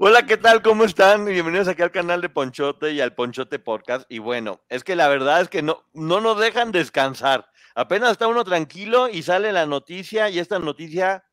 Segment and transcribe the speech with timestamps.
[0.00, 0.62] Hola, ¿qué tal?
[0.62, 1.24] ¿Cómo están?
[1.24, 4.06] Bienvenidos aquí al canal de Ponchote y al Ponchote Podcast.
[4.08, 7.50] Y bueno, es que la verdad es que no, no nos dejan descansar.
[7.74, 11.24] Apenas está uno tranquilo y sale la noticia y esta noticia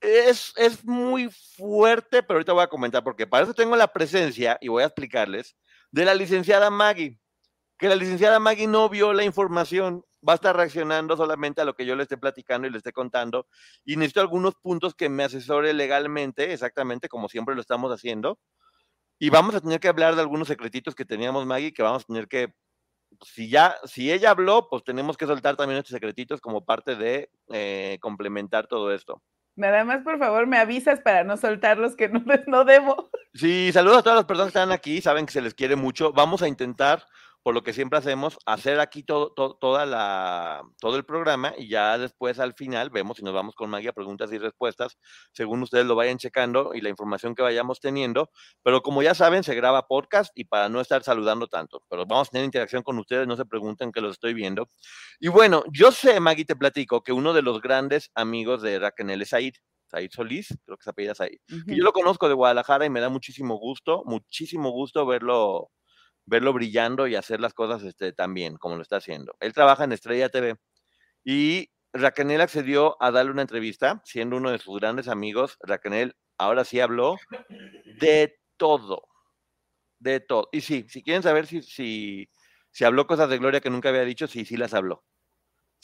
[0.00, 4.56] es, es muy fuerte, pero ahorita voy a comentar porque para eso tengo la presencia
[4.62, 5.54] y voy a explicarles
[5.90, 7.20] de la licenciada Maggie,
[7.84, 11.74] que la licenciada Maggie no vio la información va a estar reaccionando solamente a lo
[11.74, 13.46] que yo le esté platicando y le esté contando.
[13.84, 18.38] Y necesito algunos puntos que me asesore legalmente, exactamente como siempre lo estamos haciendo.
[19.18, 22.06] Y vamos a tener que hablar de algunos secretitos que teníamos, Maggie, que vamos a
[22.06, 22.54] tener que,
[23.20, 27.30] si ya, si ella habló, pues tenemos que soltar también estos secretitos como parte de
[27.52, 29.22] eh, complementar todo esto.
[29.56, 33.10] Nada más, por favor, me avisas para no soltarlos, que no, no debo.
[33.34, 36.14] Sí, saludos a todas las personas que están aquí, saben que se les quiere mucho.
[36.14, 37.04] Vamos a intentar
[37.44, 41.98] por lo que siempre hacemos, hacer aquí todo, toda la, todo el programa y ya
[41.98, 44.96] después al final vemos si nos vamos con magia, preguntas y respuestas,
[45.30, 48.30] según ustedes lo vayan checando y la información que vayamos teniendo.
[48.62, 52.28] Pero como ya saben, se graba podcast y para no estar saludando tanto, pero vamos
[52.28, 54.70] a tener interacción con ustedes, no se pregunten que los estoy viendo.
[55.20, 59.20] Y bueno, yo sé, Maggie, te platico que uno de los grandes amigos de Raquel
[59.20, 59.52] es Said.
[59.88, 61.38] Said Solís, creo que se apellida Said.
[61.46, 65.70] yo lo conozco de Guadalajara y me da muchísimo gusto, muchísimo gusto verlo
[66.26, 69.36] verlo brillando y hacer las cosas este, tan bien como lo está haciendo.
[69.40, 70.56] Él trabaja en Estrella TV
[71.24, 75.56] y Raquel accedió a darle una entrevista, siendo uno de sus grandes amigos.
[75.60, 77.16] Raquel ahora sí habló
[78.00, 79.06] de todo,
[79.98, 80.48] de todo.
[80.52, 82.28] Y sí, si quieren saber si, si,
[82.70, 85.04] si habló cosas de Gloria que nunca había dicho, sí, sí las habló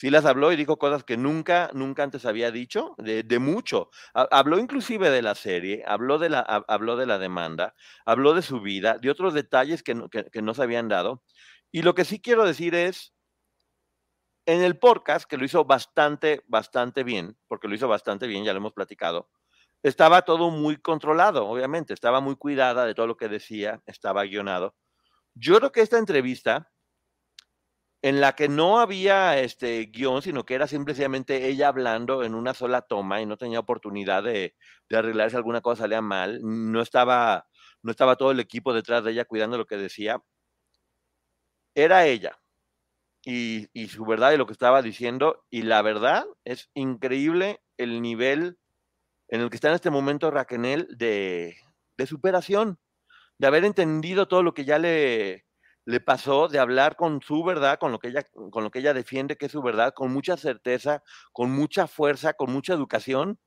[0.01, 3.91] sí las habló y dijo cosas que nunca, nunca antes había dicho, de, mucho.
[4.15, 8.61] Habló inclusive de la serie, habló de la, habló de la demanda, habló de su
[8.61, 11.21] vida, de otros detalles que no, que, no se habían dado.
[11.71, 13.13] Y lo que sí quiero decir es,
[14.47, 18.53] en el podcast, que lo hizo bastante, bastante bien, porque lo hizo bastante bien, ya
[18.53, 19.29] lo hemos platicado,
[19.83, 24.73] estaba todo muy controlado, obviamente, estaba muy cuidada de todo lo que decía, estaba guionado.
[25.35, 26.71] Yo creo que esta entrevista
[28.01, 32.53] en la que no había este guion, sino que era simplemente ella hablando en una
[32.53, 34.55] sola toma y no tenía oportunidad de,
[34.89, 36.39] de arreglar si alguna cosa salía mal.
[36.41, 37.47] No estaba,
[37.83, 40.21] no estaba todo el equipo detrás de ella cuidando lo que decía.
[41.75, 42.39] Era ella
[43.23, 45.45] y, y su verdad y lo que estaba diciendo.
[45.51, 48.57] Y la verdad es increíble el nivel
[49.29, 51.55] en el que está en este momento Raquel de,
[51.97, 52.79] de superación,
[53.37, 55.45] de haber entendido todo lo que ya le,
[55.85, 58.93] le pasó de hablar con su verdad, con lo que ella, con lo que ella
[58.93, 63.39] defiende que es su verdad, con mucha certeza, con mucha fuerza, con mucha educación.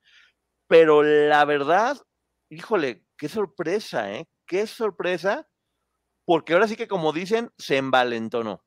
[0.67, 1.97] Pero la verdad,
[2.49, 4.27] híjole, qué sorpresa, ¿eh?
[4.47, 5.49] Qué sorpresa,
[6.25, 8.65] porque ahora sí que como dicen, se envalentonó.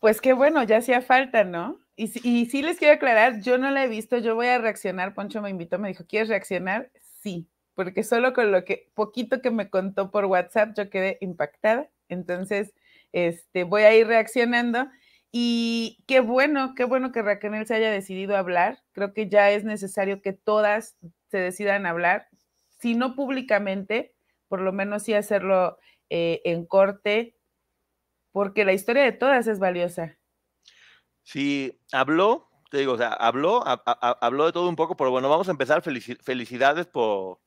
[0.00, 1.80] Pues qué bueno, ya hacía falta, ¿no?
[1.96, 5.14] Y, y sí les quiero aclarar, yo no la he visto, yo voy a reaccionar,
[5.14, 6.90] Poncho me invitó, me dijo, ¿quieres reaccionar?
[7.22, 11.90] Sí, porque solo con lo que poquito que me contó por WhatsApp yo quedé impactada.
[12.08, 12.74] Entonces,
[13.12, 14.86] este, voy a ir reaccionando.
[15.32, 18.82] Y qué bueno, qué bueno que Raquel se haya decidido hablar.
[18.92, 20.96] Creo que ya es necesario que todas
[21.28, 22.28] se decidan hablar,
[22.78, 24.14] si no públicamente,
[24.46, 25.78] por lo menos sí hacerlo
[26.10, 27.36] eh, en corte,
[28.30, 30.16] porque la historia de todas es valiosa.
[31.24, 35.48] Sí, habló, te digo, o sea, habló, habló de todo un poco, pero bueno, vamos
[35.48, 35.82] a empezar.
[35.82, 37.40] felicidades por,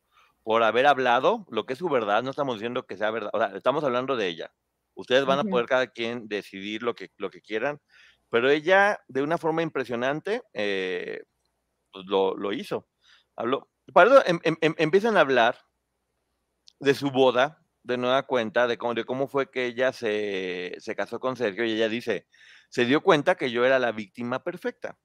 [0.48, 3.38] por haber hablado lo que es su verdad, no estamos diciendo que sea verdad, o
[3.38, 4.54] sea, estamos hablando de ella.
[4.96, 7.82] Ustedes van a poder cada quien decidir lo que, lo que quieran,
[8.30, 11.22] pero ella de una forma impresionante eh,
[11.92, 12.88] pues lo, hizo.
[13.36, 13.70] Habló.
[13.92, 15.60] Para eso em, em, em, empiezan a hablar
[16.80, 20.96] de su boda, de nueva cuenta, de cómo, de cómo fue que ella se, se
[20.96, 22.26] casó con Sergio y ella dice,
[22.70, 24.98] se dio cuenta que yo era la víctima perfecta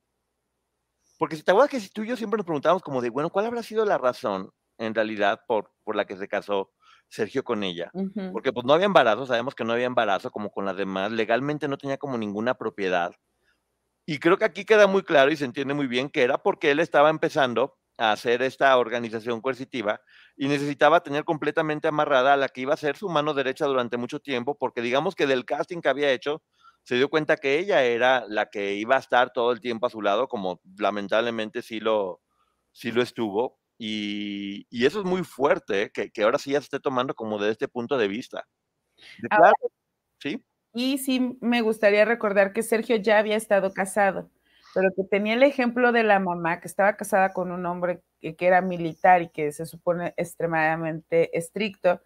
[1.19, 3.31] porque si te acuerdas que si tú y yo siempre nos preguntábamos como de, bueno,
[3.31, 6.73] ¿cuál habrá sido la razón en realidad por, por la que se casó
[7.09, 7.95] Sergio con ella?
[8.31, 11.69] Porque pues no había embarazo, sabemos que no había embarazo como con las demás, legalmente
[11.69, 13.15] no tenía como ninguna propiedad.
[14.07, 16.71] Y creo que aquí queda muy claro y se entiende muy bien que era porque
[16.71, 20.01] él estaba empezando a hacer esta organización coercitiva
[20.37, 23.97] y necesitaba tener completamente amarrada a la que iba a ser su mano derecha durante
[23.97, 26.43] mucho tiempo, porque digamos que del casting que había hecho,
[26.85, 29.91] se dio cuenta que ella era la que iba a estar todo el tiempo a
[29.91, 32.21] su lado, como lamentablemente sí lo,
[32.73, 33.61] sí lo estuvo.
[33.79, 35.91] Y, y eso es muy fuerte, ¿eh?
[35.93, 38.47] que, que ahora sí ya se esté tomando como de este punto de vista.
[39.19, 39.73] De Ahora- claro,
[40.21, 40.45] ¿sí?
[40.75, 44.31] Y sí me gustaría recordar que Sergio ya había estado casado,
[44.75, 48.37] pero que tenía el ejemplo de la mamá que estaba casada con un hombre que,
[48.37, 52.01] que era militar y que se supone extremadamente estricto.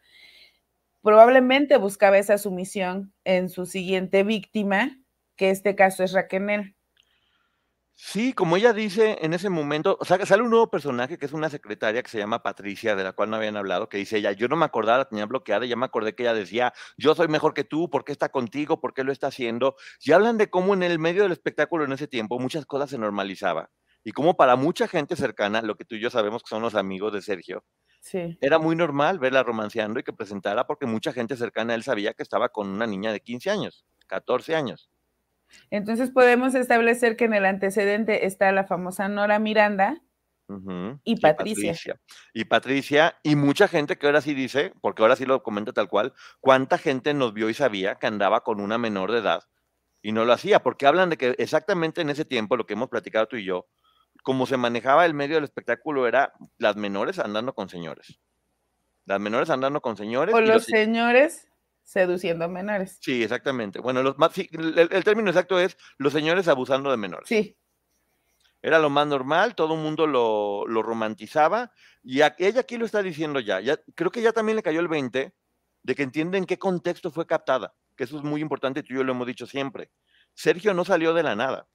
[1.02, 4.98] Probablemente buscaba esa sumisión en su siguiente víctima,
[5.36, 6.75] que este caso es Raquel.
[7.98, 11.32] Sí, como ella dice en ese momento, o sea, sale un nuevo personaje que es
[11.32, 14.32] una secretaria que se llama Patricia, de la cual no habían hablado, que dice ella,
[14.32, 17.14] yo no me acordaba, la tenía bloqueada, y ya me acordé que ella decía, yo
[17.14, 18.80] soy mejor que tú, ¿por qué está contigo?
[18.82, 19.76] ¿Por qué lo está haciendo?
[20.00, 22.98] Y hablan de cómo en el medio del espectáculo en ese tiempo muchas cosas se
[22.98, 23.68] normalizaban.
[24.04, 26.74] Y cómo para mucha gente cercana, lo que tú y yo sabemos que son los
[26.74, 27.64] amigos de Sergio,
[28.00, 28.38] Sí.
[28.40, 32.14] era muy normal verla romanceando y que presentara porque mucha gente cercana a él sabía
[32.14, 34.90] que estaba con una niña de 15 años, 14 años.
[35.70, 40.00] Entonces podemos establecer que en el antecedente está la famosa Nora Miranda
[41.04, 41.74] y Patricia.
[42.32, 45.88] Y Patricia, y mucha gente que ahora sí dice, porque ahora sí lo comenta tal
[45.88, 49.42] cual, cuánta gente nos vio y sabía que andaba con una menor de edad
[50.02, 52.88] y no lo hacía, porque hablan de que exactamente en ese tiempo, lo que hemos
[52.88, 53.66] platicado tú y yo,
[54.22, 58.20] como se manejaba el medio del espectáculo era las menores andando con señores.
[59.04, 60.34] Las menores andando con señores.
[60.34, 61.45] O y los los- señores
[61.86, 62.98] seduciendo menores.
[63.00, 63.78] Sí, exactamente.
[63.80, 67.28] Bueno, los más, sí, el, el término exacto es los señores abusando de menores.
[67.28, 67.56] Sí,
[68.62, 71.72] Era lo más normal, todo el mundo lo, lo romantizaba
[72.02, 73.78] y a- ella aquí lo está diciendo ya, ya.
[73.94, 75.34] Creo que ya también le cayó el 20
[75.82, 78.96] de que entiende en qué contexto fue captada, que eso es muy importante, tú y
[78.96, 79.90] yo lo hemos dicho siempre.
[80.34, 81.68] Sergio no salió de la nada,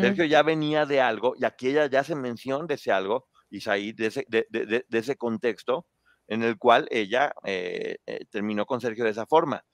[0.00, 3.92] Sergio ya venía de algo y aquí ella ya hace mención de ese algo, Isaí,
[3.92, 4.46] de ese, de-
[4.88, 5.86] de ese contexto
[6.28, 9.64] en el cual ella eh, eh, terminó con Sergio de esa forma.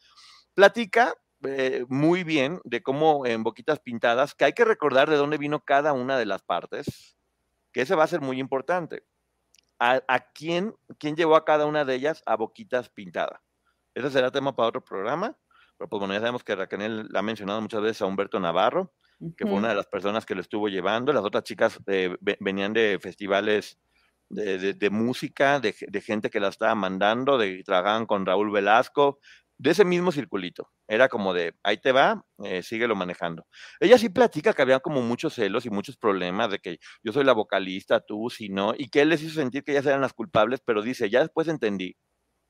[0.54, 1.14] Platica
[1.44, 5.60] eh, muy bien de cómo en Boquitas Pintadas, que hay que recordar de dónde vino
[5.64, 7.16] cada una de las partes,
[7.72, 9.02] que ese va a ser muy importante.
[9.78, 13.42] ¿A, a quién, quién llevó a cada una de ellas a Boquitas Pintada?
[13.94, 15.36] Ese será tema para otro programa,
[15.76, 18.92] pero pues bueno, ya sabemos que Raquel ha mencionado muchas veces a Humberto Navarro,
[19.36, 21.12] que fue una de las personas que lo estuvo llevando.
[21.12, 23.78] Las otras chicas eh, ve- venían de festivales
[24.32, 29.18] de, música, de gente que la estaba mandando, de trabajaban con Raúl Velasco,
[29.62, 30.70] de ese mismo circulito.
[30.88, 33.46] Era como de, ahí te va, eh, síguelo manejando.
[33.78, 37.24] Ella sí platica que había como muchos celos y muchos problemas de que yo soy
[37.24, 40.14] la vocalista, tú, si no, y que él les hizo sentir que ellas eran las
[40.14, 41.96] culpables, pero dice, ya después entendí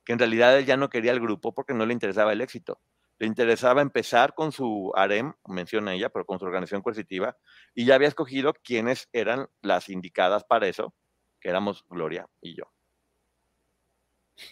[0.05, 2.81] que en realidad él ya no quería el grupo porque no le interesaba el éxito.
[3.19, 7.37] Le interesaba empezar con su harem, menciona ella, pero con su organización coercitiva,
[7.75, 10.95] y ya había escogido quiénes eran las indicadas para eso,
[11.43, 12.65] que éramos Gloria y yo.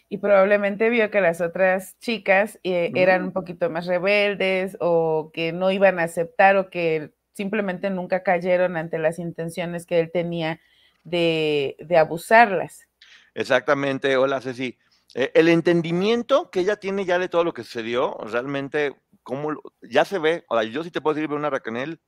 [0.09, 3.27] Y probablemente vio que las otras chicas eh, eran Mm.
[3.27, 8.77] un poquito más rebeldes o que no iban a aceptar o que simplemente nunca cayeron
[8.77, 10.61] ante las intenciones que él tenía
[11.05, 12.87] de, de abusarlas.
[13.35, 14.77] Exactamente, hola Ceci.
[15.15, 20.05] Eh, el entendimiento que ella tiene ya de todo lo que sucedió, realmente, como ya
[20.05, 22.01] se ve, o sea, yo sí te puedo decir, veo una Raquel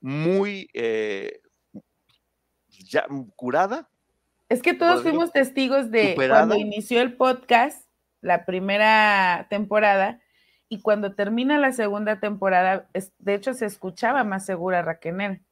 [0.00, 1.40] muy eh,
[2.68, 3.88] ya curada,
[4.54, 6.46] Es que todos fuimos testigos de ¿Superada?
[6.46, 7.88] cuando inició el podcast,
[8.20, 10.20] la primera temporada,
[10.68, 15.42] y cuando termina la segunda temporada, de hecho se escuchaba más segura Raquel.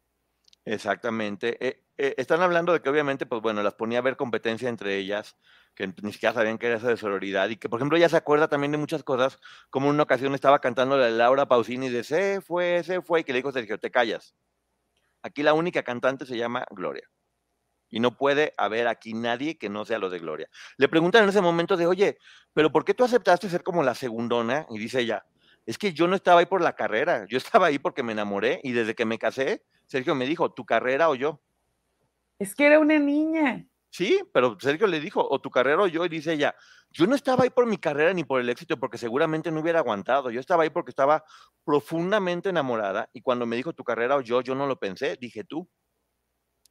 [0.65, 1.57] Exactamente.
[1.67, 4.97] Eh, eh, están hablando de que obviamente, pues bueno, las ponía a ver competencia entre
[4.97, 5.37] ellas,
[5.75, 8.19] que ni siquiera sabían que era eso de sororidad, y que por ejemplo ella se
[8.19, 12.05] acuerda también de muchas cosas, como en una ocasión estaba cantando la Laura Pausini de
[12.05, 14.37] se fue, se fue, y que le dijo Sergio, te callas.
[15.23, 17.09] Aquí la única cantante se llama Gloria.
[17.93, 20.49] Y no puede haber aquí nadie que no sea lo de Gloria.
[20.79, 22.19] Le preguntan en ese momento de, oye,
[22.55, 24.67] pero ¿por qué tú aceptaste ser como la segundona?
[24.71, 25.27] Y dice ella,
[25.67, 28.61] es que yo no estaba ahí por la carrera, yo estaba ahí porque me enamoré
[28.65, 31.43] y desde que me casé, Sergio me dijo, ¿tu carrera o yo?
[32.39, 33.67] Es que era una niña.
[33.91, 36.55] Sí, pero Sergio le dijo, o tu carrera o yo, y dice ella,
[36.91, 39.81] yo no estaba ahí por mi carrera ni por el éxito, porque seguramente no hubiera
[39.81, 41.25] aguantado, yo estaba ahí porque estaba
[41.63, 45.45] profundamente enamorada, y cuando me dijo tu carrera o yo, yo no lo pensé, dije
[45.45, 45.69] tú,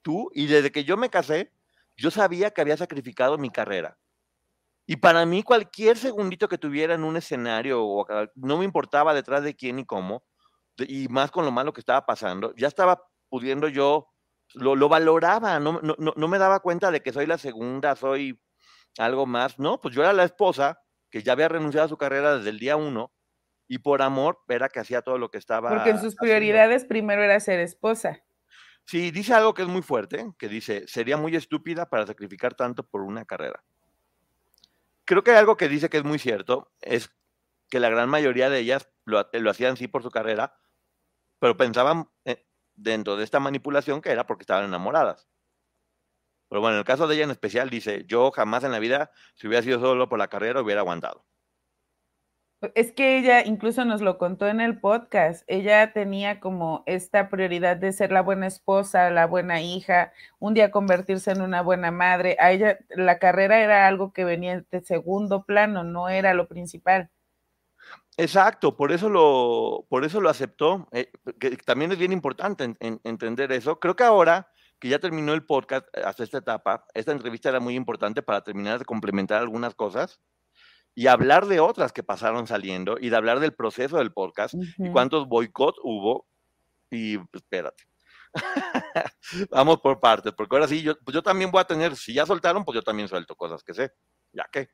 [0.02, 1.52] tú, y desde que yo me casé,
[1.96, 3.98] yo sabía que había sacrificado mi carrera.
[4.86, 8.06] Y para mí cualquier segundito que tuviera en un escenario, o
[8.36, 10.24] no me importaba detrás de quién y cómo,
[10.78, 14.08] y más con lo malo que estaba pasando, ya estaba pudiendo yo
[14.54, 18.42] lo, lo valoraba, no, no, no, me daba cuenta de que soy la segunda, soy
[18.98, 19.60] algo más.
[19.60, 22.60] No, pues yo era la esposa que ya había renunciado a su carrera desde el
[22.60, 23.14] día uno
[23.68, 25.70] y por amor era que hacía todo lo que estaba.
[25.70, 28.24] Porque en sus prioridades primero era ser esposa.
[28.92, 32.84] Sí, dice algo que es muy fuerte, que dice, sería muy estúpida para sacrificar tanto
[32.84, 33.64] por una carrera.
[35.06, 37.10] Creo que hay algo que dice que es muy cierto, es
[37.70, 40.58] que la gran mayoría de ellas lo, hacían sí por su carrera,
[41.40, 42.46] pero pensaban eh,
[42.76, 45.30] dentro de esta manipulación que era porque estaban enamoradas.
[46.50, 49.12] Pero bueno, en el caso de ella en especial dice, yo jamás en la vida,
[49.36, 51.26] si hubiera sido solo por la carrera, hubiera aguantado.
[52.76, 55.44] Es que ella incluso nos lo contó en el podcast.
[55.48, 60.70] Ella tenía como esta prioridad de ser la buena esposa, la buena hija, un día
[60.70, 62.38] convertirse en una buena madre.
[62.40, 67.10] A ella la carrera era algo que venía de segundo plano, no era lo principal.
[68.18, 73.52] Exacto, por eso lo, por eso lo aceptó, eh, que también es bien importante entender
[73.54, 73.80] eso.
[73.80, 77.60] Creo que ahora que ya terminó el podcast eh, hasta esta etapa, esta entrevista era
[77.60, 80.20] muy importante para terminar de complementar algunas cosas
[80.94, 84.90] y hablar de otras que pasaron saliendo y de hablar del proceso del podcast y
[84.92, 86.28] cuántos boicots hubo.
[86.90, 87.86] Y espérate.
[89.50, 92.26] Vamos por partes, porque ahora sí, yo, pues yo también voy a tener, si ya
[92.26, 93.92] soltaron, pues yo también suelto cosas que sé.
[94.34, 94.70] Ya que.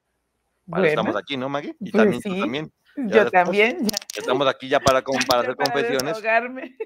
[0.83, 1.75] estamos aquí, ¿no, Maggie?
[1.79, 2.73] Y pues también tú también.
[2.95, 3.87] Yo también.
[4.15, 6.21] Estamos aquí ya para, para hacer confesiones.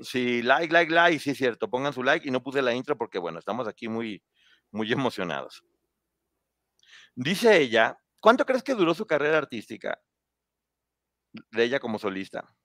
[0.01, 1.69] Sí, like, like, like, sí cierto.
[1.69, 4.21] Pongan su like y no puse la intro porque, bueno, estamos aquí muy,
[4.71, 5.63] muy emocionados.
[7.15, 9.99] Dice ella, ¿cuánto crees que duró su carrera artística
[11.51, 12.55] de ella como solista?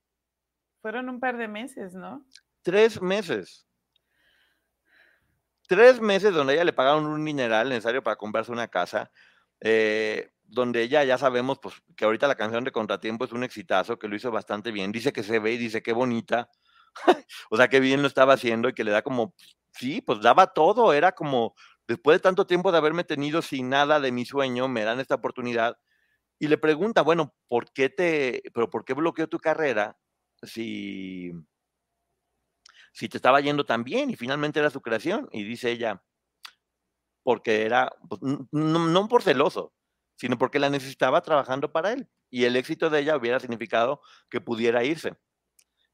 [0.83, 2.25] Fueron un par de meses, ¿no?
[2.63, 3.67] Tres meses.
[5.67, 9.11] Tres meses donde ella le pagaron un mineral necesario para comprarse una casa.
[9.61, 13.99] Eh, donde ella ya sabemos pues, que ahorita la canción de Contratiempo es un exitazo,
[13.99, 14.93] que lo hizo bastante bien.
[14.93, 16.51] Dice que se ve y dice qué bonita.
[17.51, 19.35] o sea, qué bien lo estaba haciendo y que le da como,
[19.73, 20.93] sí, pues daba todo.
[20.93, 21.55] Era como,
[21.89, 25.17] después de tanto tiempo de haberme tenido sin nada de mi sueño, me dan esta
[25.17, 25.79] oportunidad.
[26.39, 29.97] Y le pregunta, bueno, ¿por qué te, pero por qué bloqueó tu carrera
[30.43, 31.33] si,
[32.93, 35.29] si te estaba yendo tan bien y finalmente era su creación?
[35.33, 36.03] Y dice ella,
[37.23, 38.21] porque era, pues,
[38.53, 39.73] no por celoso,
[40.17, 42.09] sino porque la necesitaba trabajando para él.
[42.31, 44.01] Y el éxito de ella hubiera significado
[44.31, 45.17] que pudiera irse.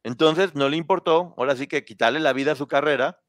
[0.02, 3.21] Entonces no le importó, ahora sí que quitarle la vida a su carrera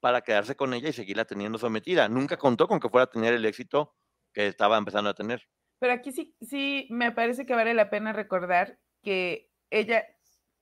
[0.00, 2.08] para quedarse con ella y seguirla teniendo sometida.
[2.08, 3.94] Nunca contó con que fuera a tener el éxito
[4.32, 5.48] que estaba empezando a tener.
[5.78, 10.04] Pero aquí sí, sí me parece que vale la pena recordar que ella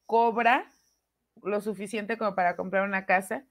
[0.07, 0.71] cobra
[1.43, 3.47] lo suficiente como para comprar una casa,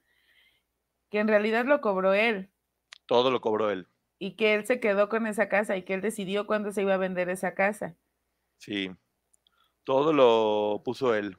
[1.09, 2.51] que en realidad lo cobró él.
[3.07, 3.87] Todo lo cobró él
[4.19, 6.93] y que él se quedó con esa casa y que él decidió cuándo se iba
[6.93, 7.95] a vender esa casa.
[8.57, 8.89] Sí,
[9.83, 11.37] todo lo puso él.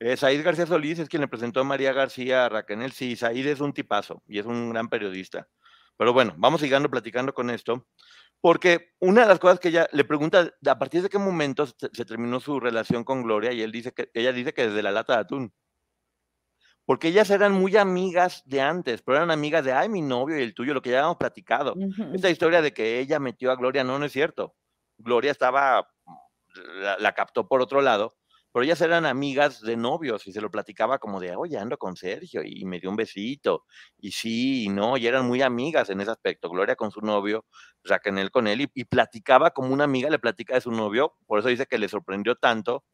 [0.00, 2.92] Eh, Said García Solís es quien le presentó a María García a Raquel.
[2.92, 5.48] Sí, Said es un tipazo y es un gran periodista.
[5.96, 7.88] Pero bueno, vamos siguiendo platicando con esto,
[8.40, 11.90] porque una de las cosas que ella le pregunta, ¿a partir de qué momento se,
[11.92, 13.52] se terminó su relación con Gloria?
[13.52, 15.52] Y él dice que, ella dice que desde la lata de atún
[16.88, 20.42] porque ellas eran muy amigas de antes, pero eran amigas de, ay, mi novio y
[20.42, 21.74] el tuyo, lo que ya habíamos platicado.
[22.14, 24.54] Esta historia de que ella metió a Gloria, no, no es cierto.
[24.96, 25.86] Gloria estaba,
[26.98, 28.16] la, captó por otro lado,
[28.58, 31.94] pero ellas eran amigas de novios y se lo platicaba como de, oye, ando con
[31.94, 33.64] Sergio y me dio un besito.
[33.96, 36.50] Y sí, y no, y eran muy amigas en ese aspecto.
[36.50, 37.44] Gloria con su novio,
[37.84, 41.38] Raquel con él, y, y platicaba como una amiga le platica de su novio, por
[41.38, 42.84] eso dice que le sorprendió tanto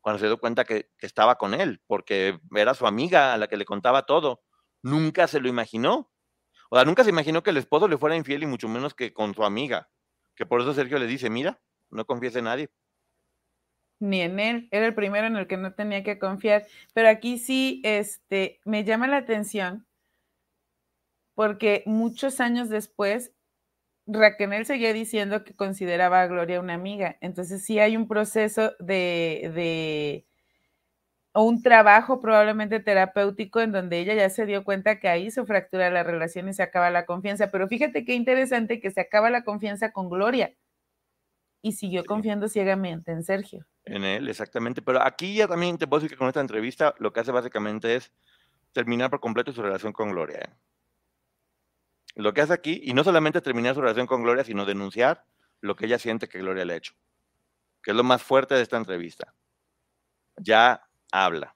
[0.00, 3.58] cuando se dio cuenta que, estaba con él, porque era su amiga a la que
[3.58, 4.40] le contaba todo.
[4.82, 6.10] Nunca se lo imaginó.
[6.70, 9.12] O sea, nunca se imaginó que el esposo le fuera infiel y mucho menos que
[9.12, 9.90] con su amiga.
[10.36, 12.70] Que por eso Sergio le dice, mira, no confíes en nadie.
[14.02, 16.66] Ni en él, era el primero en el que no tenía que confiar.
[16.92, 19.86] Pero aquí sí, este, me llama la atención
[21.34, 23.32] porque muchos años después
[24.06, 27.16] Raquel seguía diciendo que consideraba a Gloria una amiga.
[27.20, 30.26] Entonces sí hay un proceso de, de,
[31.34, 35.44] o un trabajo probablemente terapéutico en donde ella ya se dio cuenta que ahí se
[35.44, 37.50] fractura la relación y se acaba la confianza.
[37.50, 40.54] Pero fíjate qué interesante que se acaba la confianza con Gloria
[41.60, 43.66] y siguió confiando ciegamente en Sergio.
[43.84, 44.82] En él, exactamente.
[44.82, 47.96] Pero aquí ya también te puedo decir que con esta entrevista lo que hace básicamente
[47.96, 48.12] es
[48.72, 50.38] terminar por completo su relación con Gloria.
[50.38, 50.50] ¿eh?
[52.14, 55.24] lo que hace aquí, y no solamente terminar su relación con Gloria, sino denunciar
[55.60, 56.94] lo que ella siente que Gloria le ha hecho,
[57.82, 59.34] que es lo más fuerte de esta entrevista.
[60.36, 61.54] Ya habla.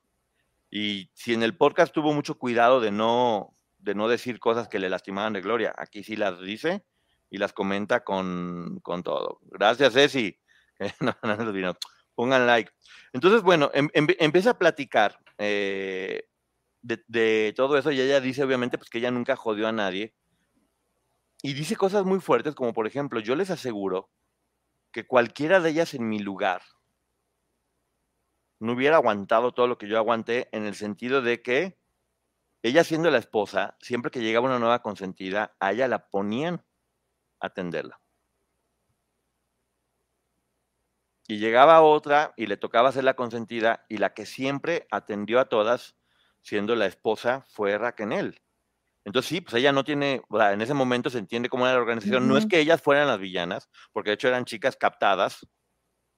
[0.71, 4.78] Y si en el podcast tuvo mucho cuidado de no, de no decir cosas que
[4.78, 6.85] le lastimaban de Gloria, aquí sí las dice
[7.30, 9.40] y las comenta con, todo.
[9.42, 10.38] Gracias, Ceci.
[12.16, 12.73] Pongan like.
[13.12, 15.20] Entonces, bueno, em, em, empieza a platicar.
[15.38, 16.25] Eh,
[16.87, 20.14] de, todo eso y ella dice obviamente pues que ella nunca jodió a nadie.
[21.42, 24.11] Y dice cosas muy fuertes como por ejemplo, yo les aseguro
[24.92, 26.62] que cualquiera de ellas en mi lugar
[28.58, 31.78] no hubiera aguantado todo lo que yo aguanté en el sentido de que
[32.62, 36.64] ella siendo la esposa, siempre que llegaba una nueva consentida, a ella la ponían
[37.40, 38.00] a atenderla.
[41.28, 45.47] Y llegaba otra y le tocaba ser la consentida y la que siempre atendió a
[45.47, 45.97] todas,
[46.40, 48.40] siendo la esposa, fue Raquel.
[49.04, 52.26] Entonces sí, pues ella no tiene, en ese momento se entiende cómo era la organización.
[52.26, 55.47] No es que ellas fueran las villanas, porque de hecho eran chicas captadas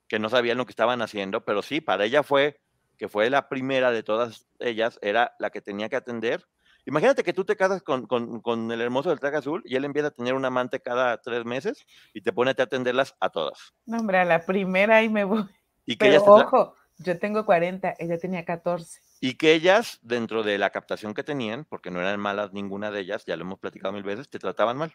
[0.09, 2.61] que no sabían lo que estaban haciendo, pero sí, para ella fue,
[2.97, 6.47] que fue la primera de todas ellas, era la que tenía que atender
[6.89, 10.11] Imagínate que tú te casas con, el hermoso del traje azul y él empieza a
[10.11, 13.75] tener un amante cada tres meses y te pone a atenderlas a todas.
[13.85, 15.45] No, hombre, a la primera y me voy.
[15.85, 19.03] ¿Y que Pero ojo, yo tengo 40, ella tenía 14.
[19.21, 23.01] Y que ellas, dentro de la captación que tenían, porque no eran malas ninguna de
[23.01, 24.95] ellas, ya lo hemos platicado mil veces, te trataban mal.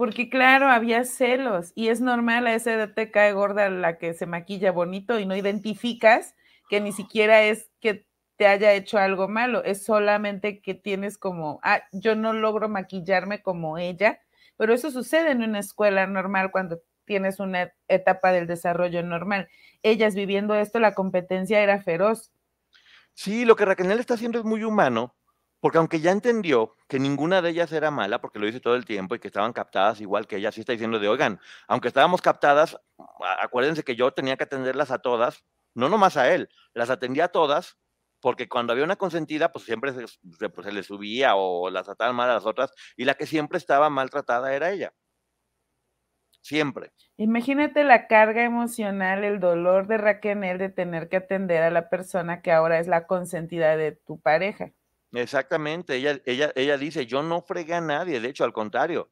[0.00, 4.14] Porque claro, había celos y es normal, a esa edad te cae gorda la que
[4.14, 6.34] se maquilla bonito y no identificas
[6.70, 11.60] que ni siquiera es que te haya hecho algo malo, es solamente que tienes como,
[11.62, 14.22] ah, yo no logro maquillarme como ella,
[14.56, 19.48] pero eso sucede en una escuela normal cuando tienes una etapa del desarrollo normal.
[19.82, 22.32] Ellas viviendo esto, la competencia era feroz.
[23.12, 25.14] Sí, lo que Raquel está haciendo es muy humano,
[25.60, 28.84] porque aunque ya entendió que ninguna de ellas era mala, porque lo dice todo el
[28.84, 32.22] tiempo y que estaban captadas igual que ella, sí está diciendo de, oigan, aunque estábamos
[32.22, 32.78] captadas,
[33.40, 37.28] acuérdense que yo tenía que atenderlas a todas, no nomás a él, las atendía a
[37.28, 37.78] todas,
[38.20, 40.04] porque cuando había una consentida, pues siempre se,
[40.48, 43.58] pues, se le subía o las trataban mal a las otras, y la que siempre
[43.58, 44.92] estaba maltratada era ella.
[46.42, 46.92] Siempre.
[47.18, 52.40] Imagínate la carga emocional, el dolor de Raquel de tener que atender a la persona
[52.40, 54.72] que ahora es la consentida de tu pareja.
[55.12, 59.10] Exactamente, ella, ella, ella dice, yo no fregué a nadie, de hecho, al contrario.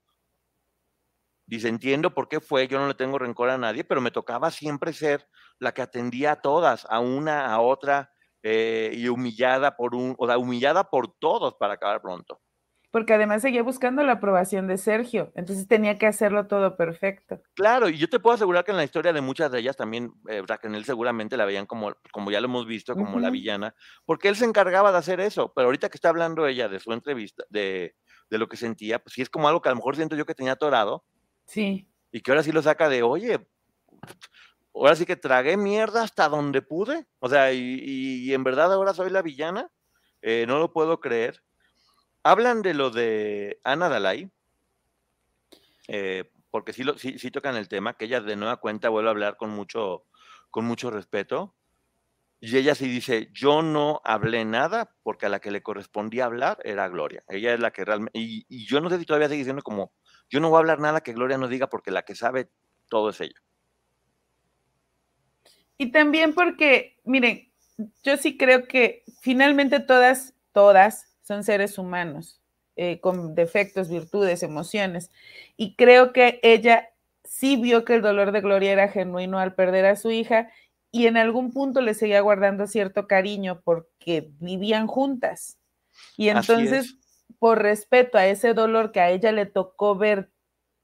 [1.47, 4.51] Dice, entiendo por qué fue, yo no le tengo rencor a nadie, pero me tocaba
[4.51, 5.27] siempre ser
[5.59, 10.27] la que atendía a todas, a una, a otra, eh, y humillada por un, o
[10.27, 12.41] sea, humillada por todos para acabar pronto
[12.99, 17.41] porque además seguía buscando la aprobación de Sergio, entonces tenía que hacerlo todo perfecto.
[17.55, 20.13] Claro, y yo te puedo asegurar que en la historia de muchas de ellas también,
[20.29, 23.73] eh, Raquel seguramente la veían como, como ya lo hemos visto, como la villana,
[24.05, 26.93] porque él se encargaba de hacer eso, pero ahorita que está hablando ella de su
[26.93, 27.95] entrevista, de,
[28.31, 30.27] de lo que sentía, pues sí es como algo que a lo mejor siento yo
[30.27, 31.05] que tenía atorado.
[31.47, 31.89] Sí.
[32.11, 33.47] Y que ahora sí lo saca de, oye,
[34.75, 39.11] ahora sí que tragué mierda hasta donde pude, o sea, y, en verdad ahora soy
[39.11, 39.71] la villana,
[40.21, 41.45] eh, no lo puedo creer.
[42.23, 44.31] Hablan de lo de Ana Dalai,
[45.89, 46.95] eh, porque sí, lo,
[47.33, 50.05] tocan el tema, que ella de nueva cuenta vuelve a hablar con mucho,
[50.51, 51.55] con mucho respeto.
[52.41, 56.59] Y ella sí dice, yo no hablé nada porque a la que le correspondía hablar
[56.63, 57.25] era Gloria.
[57.29, 59.93] Ella es la que realmente, y, yo no sé si todavía sigue diciendo como,
[60.31, 62.51] yo no voy a hablar nada que Gloria no diga porque la que sabe
[62.89, 63.41] todo es ella.
[65.79, 67.53] Y también porque, miren,
[68.05, 72.41] yo sí creo que finalmente todas, todas son seres humanos,
[72.75, 75.11] eh, con defectos, virtudes, emociones.
[75.59, 76.89] Y creo que ella
[77.23, 80.51] sí vio que el dolor de Gloria era genuino al perder a su hija
[80.91, 85.59] y en algún punto le seguía guardando cierto cariño porque vivían juntas.
[86.17, 86.97] Y entonces,
[87.39, 90.31] por respeto a ese dolor que a ella le tocó ver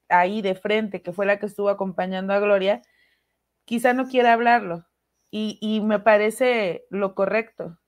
[0.09, 2.83] ahí de frente, que fue la que estuvo acompañando a Gloria,
[3.65, 4.85] quizá no quiera hablarlo.
[5.31, 7.79] Y, y me parece lo correcto.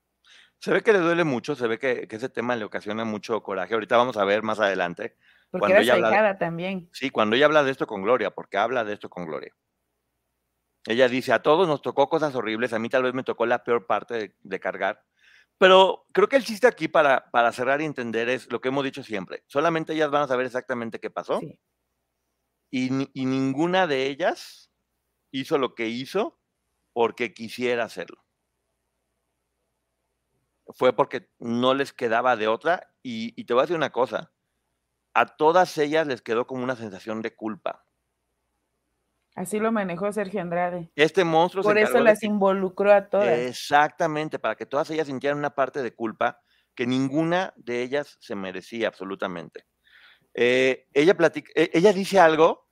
[0.60, 3.74] Se ve que le duele mucho, se ve que, ese tema le ocasiona mucho coraje.
[3.74, 5.16] Ahorita vamos a ver más adelante.
[5.52, 6.90] Porque era ella habla, también.
[6.92, 9.54] Sí, cuando ella habla de esto con Gloria, porque habla de esto con Gloria.
[10.86, 13.64] Ella dice, a todos nos tocó cosas horribles, a mí tal vez me tocó la
[13.64, 15.04] peor parte de, cargar,
[15.58, 18.86] pero creo que el chiste aquí para, para, cerrar y entender es lo que hemos
[18.86, 19.44] dicho siempre.
[19.48, 21.42] Solamente ellas van a saber exactamente qué pasó.
[22.72, 24.72] Y, y ninguna de ellas
[25.32, 26.40] hizo lo que hizo
[26.94, 28.27] porque quisiera hacerlo
[30.74, 32.94] fue porque no les quedaba de otra.
[33.04, 34.32] Y, te voy a decir una cosa,
[35.14, 37.86] a todas ellas les quedó como una sensación de culpa.
[39.36, 40.92] Así lo manejó Sergio Andrade.
[40.96, 43.28] Este monstruo Por eso las involucró a todas.
[43.28, 46.42] Exactamente, para que todas ellas sintieran una parte de culpa
[46.76, 49.66] que ninguna de ellas se merecía absolutamente.
[50.34, 52.68] Eh, ella, platica, e, ella dice algo,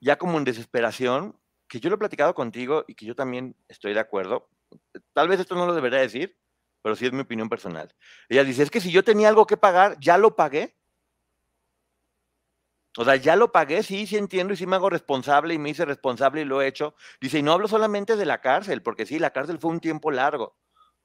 [0.00, 1.38] ya como en desesperación,
[1.68, 4.48] que yo lo he platicado contigo y que yo también estoy de acuerdo.
[5.12, 6.36] Tal vez esto no lo debería decir,
[6.82, 7.94] pero sí es mi opinión personal.
[8.28, 10.76] Ella dice, es que si yo tenía algo que pagar, ya lo pagué.
[12.96, 15.70] O sea, ya lo pagué, sí, sí entiendo y sí me hago responsable y me
[15.70, 16.94] hice responsable y lo he hecho.
[17.20, 20.10] Dice, y no hablo solamente de la cárcel, porque sí, la cárcel fue un tiempo
[20.10, 20.56] largo.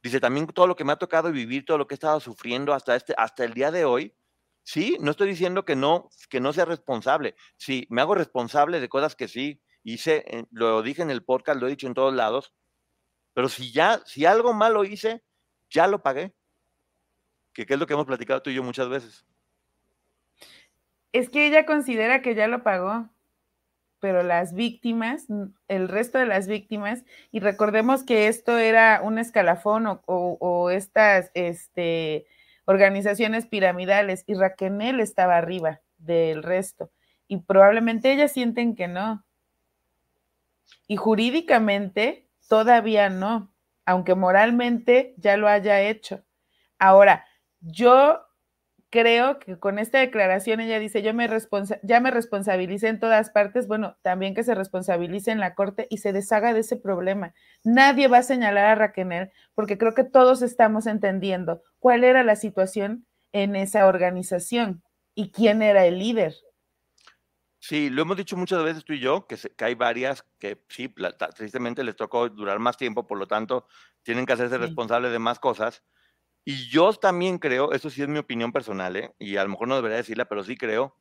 [0.01, 2.73] Dice, también todo lo que me ha tocado vivir, todo lo que he estado sufriendo
[2.73, 4.15] hasta, este, hasta el día de hoy.
[4.63, 7.35] Sí, no estoy diciendo que no, que no sea responsable.
[7.57, 11.59] Sí, me hago responsable de cosas que sí hice, eh, lo dije en el podcast,
[11.59, 12.53] lo he dicho en todos lados.
[13.33, 15.23] Pero si ya, si algo malo hice,
[15.73, 16.33] ya lo pagué.
[17.51, 19.25] Que, es lo que hemos platicado tú y yo muchas veces.
[21.11, 23.09] Es que ella considera que ya lo pagó,
[23.99, 25.27] pero las víctimas,
[25.67, 32.25] el resto de las víctimas, y recordemos que esto era un escalafón o, estas este,
[32.65, 36.91] organizaciones piramidales, y Raquel estaba arriba del resto,
[37.27, 39.23] y probablemente ellas sienten que no.
[40.87, 43.52] Y jurídicamente todavía no,
[43.85, 46.23] aunque moralmente ya lo haya hecho.
[46.79, 47.25] Ahora,
[47.61, 48.21] yo
[48.93, 51.27] creo que con esta declaración ella dice, yo me
[51.81, 55.97] ya me responsabilicé en todas partes, bueno, también que se responsabilice en la corte y
[55.97, 57.33] se deshaga de ese problema.
[57.63, 62.35] Nadie va a señalar a Raquel porque creo que todos estamos entendiendo cuál era la
[62.35, 64.83] situación en esa organización
[65.15, 66.35] y quién era el líder.
[67.65, 70.93] Sí, lo hemos dicho muchas veces tú y yo, que, que hay varias que sí,
[71.33, 73.69] tristemente les tocó durar más tiempo, por lo tanto,
[74.01, 75.81] tienen que hacerse responsables de más cosas.
[76.43, 79.15] Y yo también creo, eso sí es mi opinión personal, ¿eh?
[79.17, 80.97] y a lo mejor no debería decirla, pero sí creo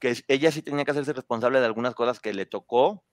[0.00, 3.04] que ella sí tenía que hacerse responsable de algunas cosas que le tocó,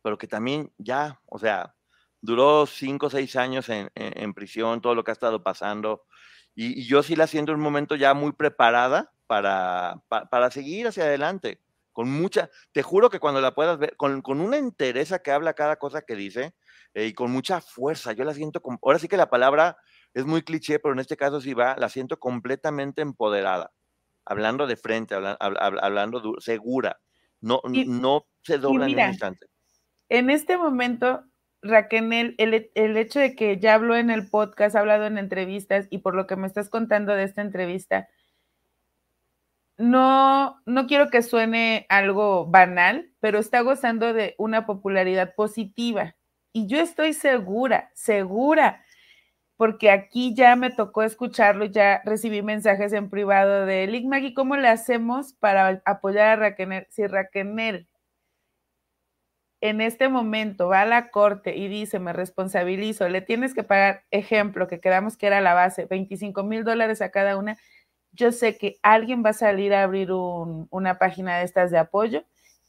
[0.00, 1.74] pero que también ya, o sea,
[2.22, 6.06] duró cinco o seis años en, prisión, todo lo que ha estado pasando,
[6.54, 11.04] y, yo sí la siento en un momento ya muy preparada para, para, seguir hacia
[11.04, 11.60] adelante,
[11.92, 15.54] con mucha, te juro que cuando la puedas ver, con, con una entereza que habla
[15.54, 16.54] cada cosa que dice,
[16.94, 19.76] eh, y con mucha fuerza, yo la siento, como, ahora sí que la palabra
[20.14, 23.72] es muy cliché, pero en este caso sí va, la siento completamente empoderada,
[24.24, 27.00] hablando de frente, hablando, segura,
[27.40, 29.46] no, no se dobla en un instante.
[30.08, 31.24] En este momento,
[31.62, 35.86] Raquel, el, el, hecho de que ya habló en el podcast, ha hablado en entrevistas
[35.90, 38.08] y por lo que me estás contando de esta entrevista,
[39.80, 46.16] no, no quiero que suene algo banal, pero está gozando de una popularidad positiva.
[46.52, 48.84] Y yo estoy segura, segura
[49.60, 54.56] porque aquí ya me tocó escucharlo, ya recibí mensajes en privado de Lick Maggie, ¿cómo
[54.56, 56.86] le hacemos para apoyar a Raquel?
[56.88, 57.86] Si Raquel
[59.60, 64.04] en este momento va a la corte y dice, me responsabilizo, le tienes que pagar,
[64.10, 67.58] ejemplo, que quedamos que era la base, 25 mil dólares a cada una,
[68.12, 72.24] yo sé que alguien va a salir a abrir una página de estas de apoyo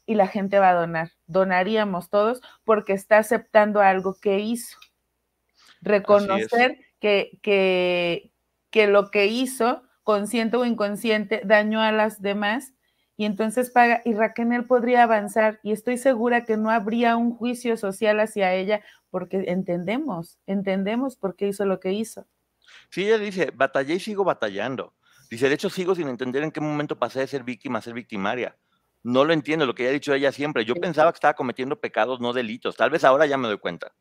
[0.06, 1.12] y la gente va a donar.
[1.26, 4.78] Donaríamos todos porque está aceptando algo que hizo
[5.82, 8.32] reconocer que, que,
[8.70, 12.72] que lo que hizo, consciente o inconsciente, dañó a las demás
[13.16, 17.76] y entonces paga y Raquel podría avanzar y estoy segura que no habría un juicio
[17.76, 22.26] social hacia ella porque entendemos, entendemos por qué hizo lo que hizo.
[22.88, 24.94] Sí, ella dice, batallé y sigo batallando.
[25.32, 27.94] Dice, de hecho sigo sin entender en qué momento pasé de ser víctima a ser
[27.94, 28.54] victimaria.
[29.02, 30.66] No lo entiendo, lo que ha dicho ella siempre.
[30.66, 32.76] Yo pensaba que estaba cometiendo pecados, no delitos.
[32.76, 33.94] Tal vez ahora ya me doy cuenta.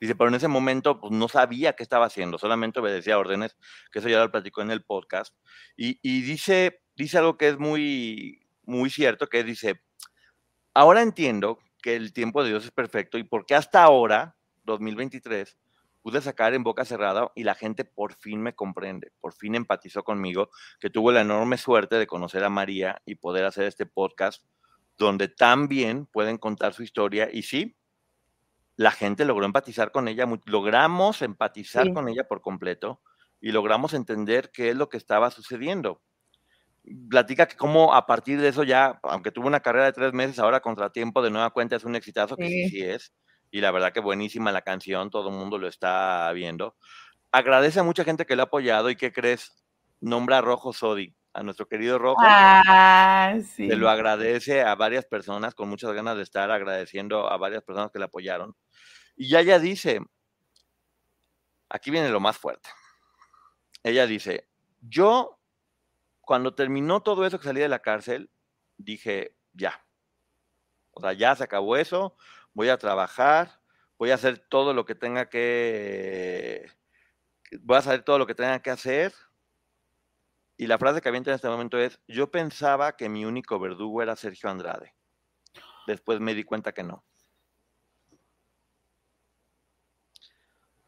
[0.00, 3.58] Dice, pero en ese momento pues, no sabía qué estaba haciendo, solamente obedecía órdenes,
[3.92, 5.36] que eso ya lo platicó en el podcast.
[5.76, 9.82] Y, dice, dice algo que es muy, muy cierto, que dice,
[10.72, 15.58] ahora entiendo que el tiempo de Dios es perfecto y porque hasta ahora, 2023,
[16.02, 20.02] pude sacar en boca cerrada y la gente por fin me comprende, por fin empatizó
[20.02, 24.44] conmigo, que tuvo la enorme suerte de conocer a María y poder hacer este podcast
[24.98, 27.76] donde también pueden contar su historia y sí,
[28.76, 33.02] la gente logró empatizar con ella, logramos empatizar con ella por completo
[33.40, 36.02] y logramos entender qué es lo que estaba sucediendo.
[37.10, 40.38] Platica que cómo a partir de eso ya, aunque tuvo una carrera de tres meses,
[40.38, 43.12] ahora Contratiempo de nueva cuenta es un exitazo, que sí, sí es,
[43.50, 46.76] y la verdad que buenísima la canción, todo el mundo lo está viendo.
[47.32, 49.52] Agradece a mucha gente que le ha apoyado y ¿qué crees?
[50.00, 52.20] Nombra a Rojo Sodi, a nuestro querido Rojo.
[52.24, 53.68] Ah, sí.
[53.68, 57.90] Se lo agradece a varias personas, con muchas ganas de estar agradeciendo a varias personas
[57.90, 58.56] que le apoyaron.
[59.16, 60.00] Y ya ella dice,
[61.68, 62.70] aquí viene lo más fuerte.
[63.82, 64.48] Ella dice,
[64.80, 65.38] yo
[66.20, 68.30] cuando terminó todo eso que salí de la cárcel,
[68.76, 69.84] dije, ya.
[70.92, 72.16] O sea, ya se acabó eso,
[72.54, 73.60] voy a trabajar,
[73.98, 76.70] voy a hacer todo lo que tenga que,
[77.60, 79.12] voy a hacer todo lo que tenga que hacer.
[80.56, 84.02] Y la frase que avienta en este momento es, yo pensaba que mi único verdugo
[84.02, 84.94] era Sergio Andrade.
[85.86, 87.04] Después me di cuenta que no.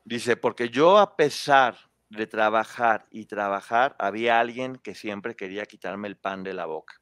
[0.05, 1.77] Dice, porque yo a pesar
[2.09, 7.01] de trabajar y trabajar, había alguien que siempre quería quitarme el pan de la boca,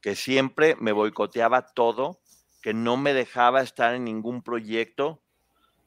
[0.00, 2.20] que siempre me boicoteaba todo,
[2.68, 5.22] que no me dejaba estar en ningún proyecto,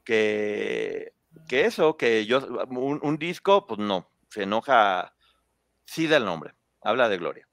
[0.02, 1.12] que,
[1.46, 2.40] que eso, que yo,
[2.70, 5.14] un, disco, pues no, se enoja,
[5.84, 7.46] sí del nombre, habla de Gloria.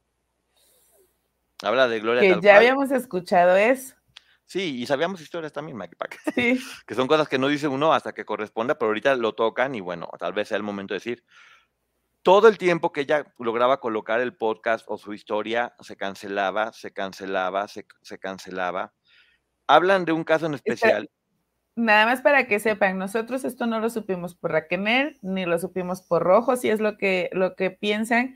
[1.61, 2.21] Habla de Gloria.
[2.21, 3.93] Que ya habíamos escuchado eso.
[4.47, 5.95] Sí, y sabíamos historias también, Maggie
[6.33, 6.59] Sí.
[6.87, 9.79] que son cosas que no dice uno hasta que corresponda, pero ahorita lo tocan y
[9.79, 11.23] bueno, tal vez sea el momento de decir.
[12.23, 16.91] Todo el tiempo que ella lograba colocar el podcast o su historia, se cancelaba, se
[16.91, 17.85] cancelaba, se,
[18.19, 18.91] cancelaba.
[19.69, 21.07] Hablan de un caso en especial.
[21.75, 26.01] Nada más para que sepan, nosotros esto no lo supimos por Raquel, ni lo supimos
[26.01, 28.35] por Rojo, si es lo que, lo que piensan.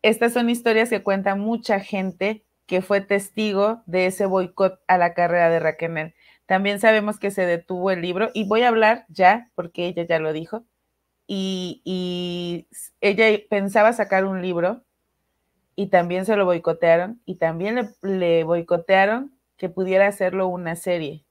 [0.00, 5.12] Estas son historias que cuenta mucha gente que fue testigo de ese boicot a la
[5.12, 6.14] carrera de Raquel.
[6.46, 10.18] También sabemos que se detuvo el libro y voy a hablar ya, porque ella ya
[10.18, 10.64] lo dijo,
[11.26, 12.66] y,
[13.02, 14.82] ella pensaba sacar un libro
[15.76, 21.24] y también se lo boicotearon y también le, le boicotearon que pudiera hacerlo una serie.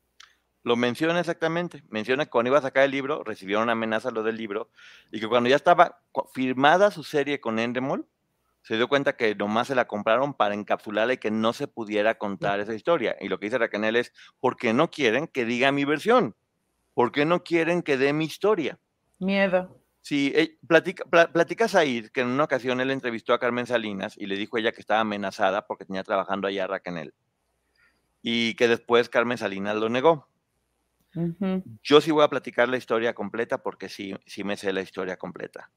[0.63, 1.83] Lo menciona exactamente.
[1.89, 4.69] Menciona que cuando iba a sacar el libro, recibieron una amenaza lo del libro,
[5.11, 6.01] y que cuando ya estaba
[6.33, 8.07] firmada su serie con Endemol,
[8.61, 12.17] se dio cuenta que nomás se la compraron para encapsularla y que no se pudiera
[12.17, 13.17] contar esa historia.
[13.19, 16.35] Y lo que dice Raquel es, ¿por qué no quieren que diga mi versión?
[16.93, 18.79] ¿Por qué no quieren que dé mi historia?
[19.19, 19.79] Miedo.
[20.01, 24.27] Sí, eh, platica, platica Said que en una ocasión él entrevistó a Carmen Salinas y
[24.27, 27.13] le dijo a ella que estaba amenazada porque tenía trabajando allá a Raquel.
[28.23, 30.27] Y que después Carmen Salinas lo negó.
[31.83, 35.17] Yo sí voy a platicar la historia completa porque sí, sí me sé la historia
[35.17, 35.69] completa.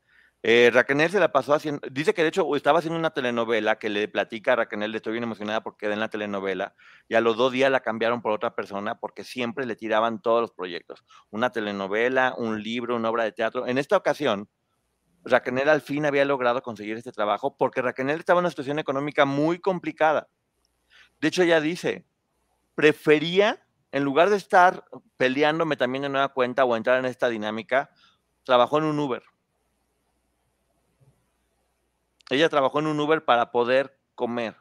[0.42, 3.88] Eh, Raquel se la pasó haciendo, dice que de hecho estaba haciendo una telenovela que
[3.88, 6.74] le platica a Raquel, estoy bien emocionada porque en la telenovela,
[7.08, 10.40] y a los dos días la cambiaron por otra persona porque siempre le tiraban todos
[10.42, 13.66] los proyectos, una telenovela, un libro, una obra de teatro.
[13.66, 14.48] En esta ocasión,
[15.24, 19.24] Raquel al fin había logrado conseguir este trabajo porque Raquel estaba en una situación económica
[19.24, 20.28] muy complicada.
[21.18, 22.04] De hecho, ella dice,
[22.76, 24.84] prefería, en lugar de estar
[25.16, 27.90] peleándome también de nueva cuenta o entrar en esta dinámica,
[28.44, 29.24] trabajó en un Uber
[32.30, 34.56] ella trabajó en un Uber para poder comer,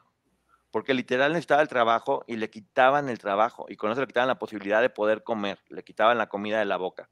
[0.72, 4.28] porque literal necesitaba el trabajo y le quitaban el trabajo y con eso le quitaban
[4.28, 7.10] la posibilidad de poder comer, le quitaban la comida de la boca.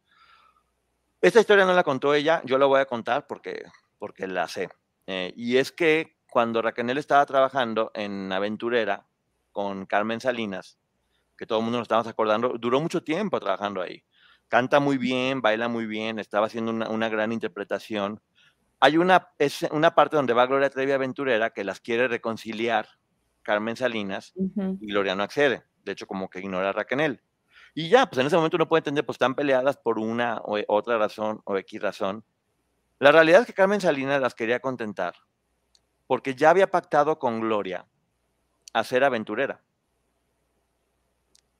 [1.22, 3.63] Esta historia no la contó ella, yo la voy a contar porque,
[3.98, 4.70] porque la sé.
[5.08, 9.06] Eh, y es que cuando Raquel estaba trabajando en Aventurera
[9.52, 10.78] con Carmen Salinas,
[11.38, 14.04] que todo el mundo nos estamos acordando, duró mucho tiempo trabajando ahí.
[14.48, 18.22] Canta muy bien, baila muy bien, estaba haciendo una, una gran interpretación
[18.84, 22.89] hay una, es una parte donde va Gloria Trevi Aventurera que las quiere reconciliar
[23.41, 25.63] Carmen Salinas y Gloria no accede.
[25.86, 27.22] De hecho, como que ignora a Raquel.
[27.74, 30.60] Y ya, pues en ese momento uno puede entender, pues están peleadas por una o
[30.67, 32.26] otra razón o X razón.
[33.00, 35.13] La realidad es que Carmen Salinas las quería contentar
[36.06, 37.88] porque ya había pactado con Gloria
[38.74, 39.63] a ser aventurera.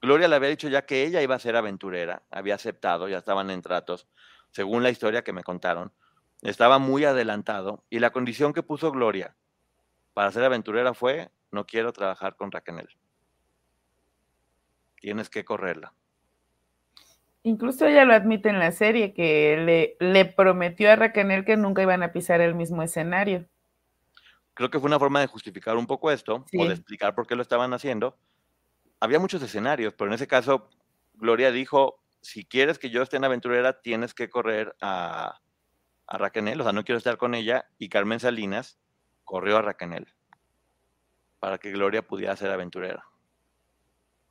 [0.04, 3.50] Gloria le había dicho ya que ella iba a ser aventurera, había aceptado, ya estaban
[3.50, 4.10] en tratos,
[4.52, 5.94] según la historia que me contaron
[6.42, 9.36] estaba muy adelantado y la condición que puso Gloria
[10.14, 12.90] para ser aventurera fue, no quiero trabajar con Raquel.
[15.00, 15.94] Tienes que correrla.
[17.44, 21.82] Incluso ella lo admite en la serie, que le, le prometió a Raquel que nunca
[21.82, 23.48] iban a pisar el mismo escenario.
[24.54, 27.36] Creo que fue una forma de justificar un poco esto, o de explicar por qué
[27.36, 28.18] lo estaban haciendo.
[29.04, 30.70] Había muchos escenarios, pero en ese caso,
[31.16, 35.42] Gloria dijo, si quieres que yo esté en aventurera, tienes que correr a,
[36.08, 38.80] a Raquel, o sea, no quiero estar con ella, y Carmen Salinas
[39.26, 40.08] corrió a Raquel
[41.42, 43.04] para que Gloria pudiera ser aventurera.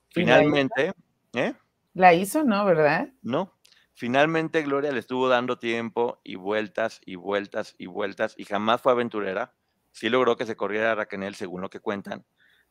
[0.09, 0.95] Finalmente,
[1.35, 1.53] ¿eh?
[1.93, 2.65] La hizo, ¿no?
[2.65, 3.11] ¿Verdad?
[3.21, 3.53] No.
[3.93, 8.93] Finalmente Gloria le estuvo dando tiempo y vueltas y vueltas y vueltas y jamás fue
[8.93, 9.53] aventurera.
[9.91, 12.25] Sí logró que se corriera a Raquel, según lo que cuentan.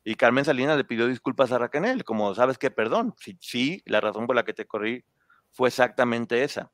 [0.03, 4.01] Y Carmen Salinas le pidió disculpas a Raquel, como sabes que perdón, sí, sí, la
[4.01, 5.03] razón por la que te corrí
[5.51, 6.71] fue exactamente esa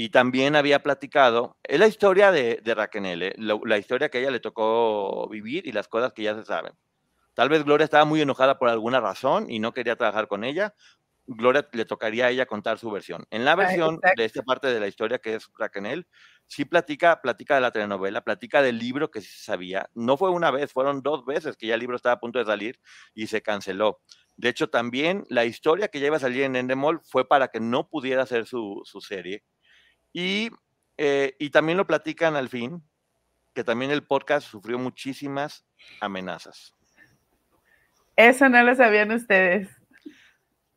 [0.00, 3.34] y también había platicado, es la historia de, de Raquel, ¿eh?
[3.36, 6.72] la, historia que a ella le tocó vivir y las cosas que ya se saben.
[7.34, 10.72] Tal vez Gloria estaba muy enojada por alguna razón y no quería trabajar con ella.
[11.30, 13.26] Gloria le tocaría a ella contar su versión.
[13.30, 16.06] En la ah, versión de esta parte de la historia que es Raquel,
[16.46, 19.90] sí platica, platica de la telenovela, platica del libro que sí se sabía.
[19.94, 22.46] No fue una vez, fueron dos veces que ya el libro estaba a punto de
[22.46, 22.80] salir
[23.14, 24.00] y se canceló.
[24.38, 27.60] De hecho, también la historia que ya iba a salir en Endemol fue para que
[27.60, 29.44] no pudiera hacer su, serie.
[30.14, 30.48] Y,
[30.96, 32.82] eh, y también lo platican al fin,
[33.54, 35.66] que también el podcast sufrió muchísimas
[36.00, 36.74] amenazas.
[38.16, 39.77] Eso no lo sabían ustedes.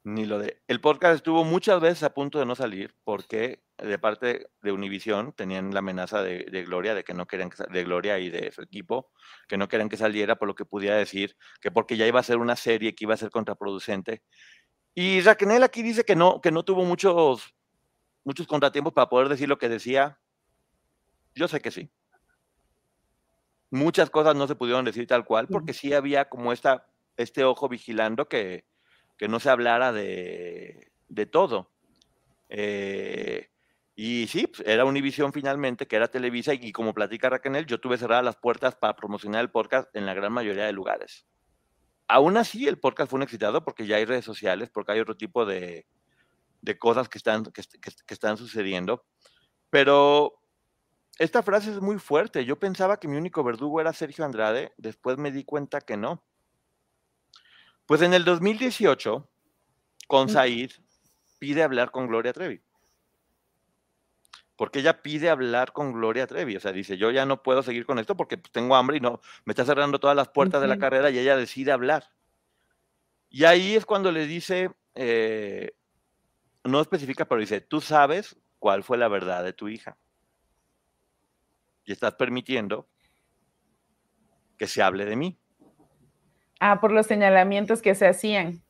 [0.03, 0.59] Ni lo de.
[0.67, 5.31] El podcast estuvo muchas veces a punto de no salir porque de parte de Univision
[5.33, 8.63] tenían la amenaza de, Gloria, de que no querían que, de Gloria y de su
[8.63, 9.11] equipo,
[9.47, 12.23] que no querían que saliera por lo que pudiera decir, que porque ya iba a
[12.23, 14.23] ser una serie que iba a ser contraproducente.
[14.95, 17.53] Y Raquel aquí dice que no, que no tuvo muchos,
[18.23, 20.19] muchos contratiempos para poder decir lo que decía.
[21.35, 21.91] Yo sé que sí.
[23.69, 26.87] Muchas cosas no se pudieron decir tal cual, porque sí había como esta,
[27.17, 28.65] este ojo vigilando que,
[29.21, 30.89] que no se hablara de,
[31.31, 31.69] todo.
[32.49, 33.51] Eh,
[33.93, 37.99] y sí, pues, era Univision finalmente, que era Televisa, y, como platica Raquel, yo tuve
[37.99, 41.27] cerradas las puertas para promocionar el podcast en la gran mayoría de lugares.
[42.07, 45.15] Aún así, el podcast fue un excitado porque ya hay redes sociales, porque hay otro
[45.15, 45.85] tipo de,
[46.79, 47.61] cosas que están, que,
[48.07, 49.05] están sucediendo.
[49.69, 50.33] Pero
[51.19, 52.43] esta frase es muy fuerte.
[52.43, 56.23] Yo pensaba que mi único verdugo era Sergio Andrade, después me di cuenta que no.
[57.85, 59.29] Pues en el 2018,
[60.07, 60.71] con Said,
[61.39, 62.61] pide hablar con Gloria Trevi.
[64.55, 66.55] Porque ella pide hablar con Gloria Trevi.
[66.55, 68.99] O sea, dice, yo ya no puedo seguir con esto porque pues, tengo hambre y
[68.99, 72.11] no, me está cerrando todas las puertas de la carrera y ella decide hablar.
[73.29, 75.71] Y ahí es cuando le dice, eh,
[76.63, 79.97] no especifica, pero dice, tú sabes cuál fue la verdad de tu hija.
[81.85, 82.87] Y estás permitiendo
[84.57, 85.40] que se hable de mí.
[86.63, 88.63] Ah, por los señalamientos que se hacían.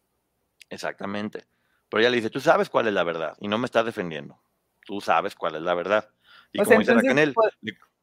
[0.69, 1.45] Exactamente.
[1.89, 4.41] Pero ella le dice, tú sabes cuál es la verdad y no me estás defendiendo.
[4.85, 6.09] Tú sabes cuál es la verdad.
[6.53, 7.53] Y como dice Raquel, pues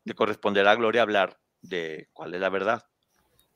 [0.05, 2.87] le, corresponderá a Gloria hablar de cuál es la verdad.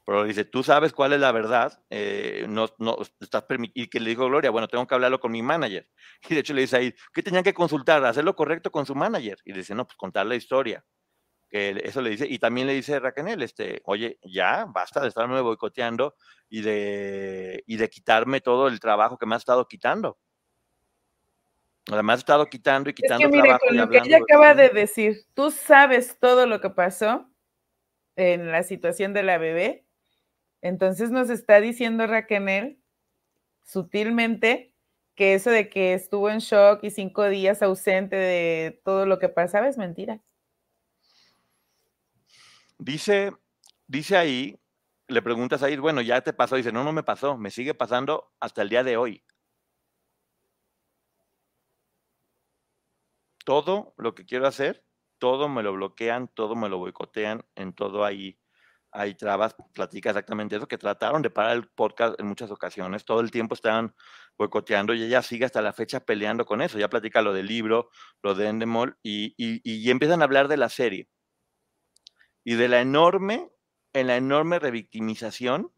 [0.06, 3.44] Pero dice, tú sabes cuál es la verdad, eh, no, no estás.
[3.74, 5.86] Y que le dijo Gloria, bueno, tengo que hablarlo con mi manager.
[6.30, 8.02] Y de hecho le dice ahí, ¿qué tenían que consultar?
[8.06, 9.36] Hacer lo correcto con su manager.
[9.44, 10.82] Y dice, no, pues contar la historia
[11.52, 16.14] eso le dice, y también le dice Raquel, este, oye, ya, basta de estarme boicoteando
[16.48, 20.18] y de, y de quitarme todo el trabajo que me has estado quitando.
[21.90, 24.70] Además, has estado quitando y quitando es que, mire, Con lo que ella acaba de
[24.70, 27.28] decir, tú sabes todo lo que pasó
[28.16, 29.84] en la situación de la bebé,
[30.62, 32.78] entonces nos está diciendo Raquel
[33.64, 34.72] sutilmente
[35.14, 39.28] que eso de que estuvo en shock y cinco días ausente de todo lo que
[39.28, 40.22] pasaba es mentira.
[42.84, 43.30] Dice,
[43.86, 44.60] dice ahí,
[45.06, 48.32] le preguntas ahí, bueno, ya te pasó, dice, no, no me pasó, me sigue pasando
[48.40, 49.22] hasta el día de hoy.
[53.44, 54.84] Todo lo que quiero hacer,
[55.18, 58.40] todo me lo bloquean, todo me lo boicotean, en todo ahí
[58.90, 63.20] hay trabas, platica exactamente eso, que trataron de parar el podcast en muchas ocasiones, todo
[63.20, 63.94] el tiempo estaban
[64.36, 67.90] boicoteando y ella sigue hasta la fecha peleando con eso, ya platica lo del libro,
[68.22, 71.08] lo de Endemol, y, y empiezan a hablar de la serie
[72.44, 73.50] y de la enorme,
[73.92, 75.70] en la enorme revictimización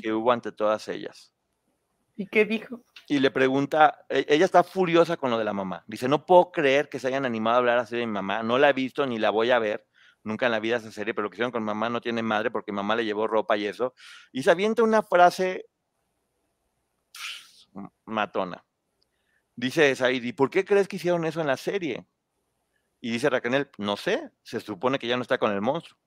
[0.00, 1.32] que hubo ante todas ellas.
[2.16, 2.84] ¿Y qué dijo?
[3.08, 5.84] Y le pregunta, e, ella está furiosa con lo de la mamá.
[5.86, 8.42] Dice, no puedo creer que se hayan animado a hablar así de mi mamá.
[8.42, 9.86] No la he visto ni la voy a ver.
[10.24, 12.50] Nunca en la vida esa serie, pero lo que hicieron con mamá no tiene madre
[12.50, 13.94] porque mamá le llevó ropa y eso.
[14.32, 15.66] Y se avienta una frase
[18.06, 18.64] matona.
[19.54, 22.06] Dice Saidi, ¿por qué crees que hicieron eso en la serie?
[23.00, 25.98] Y dice Raquel, no sé, se supone que ya no está con el monstruo.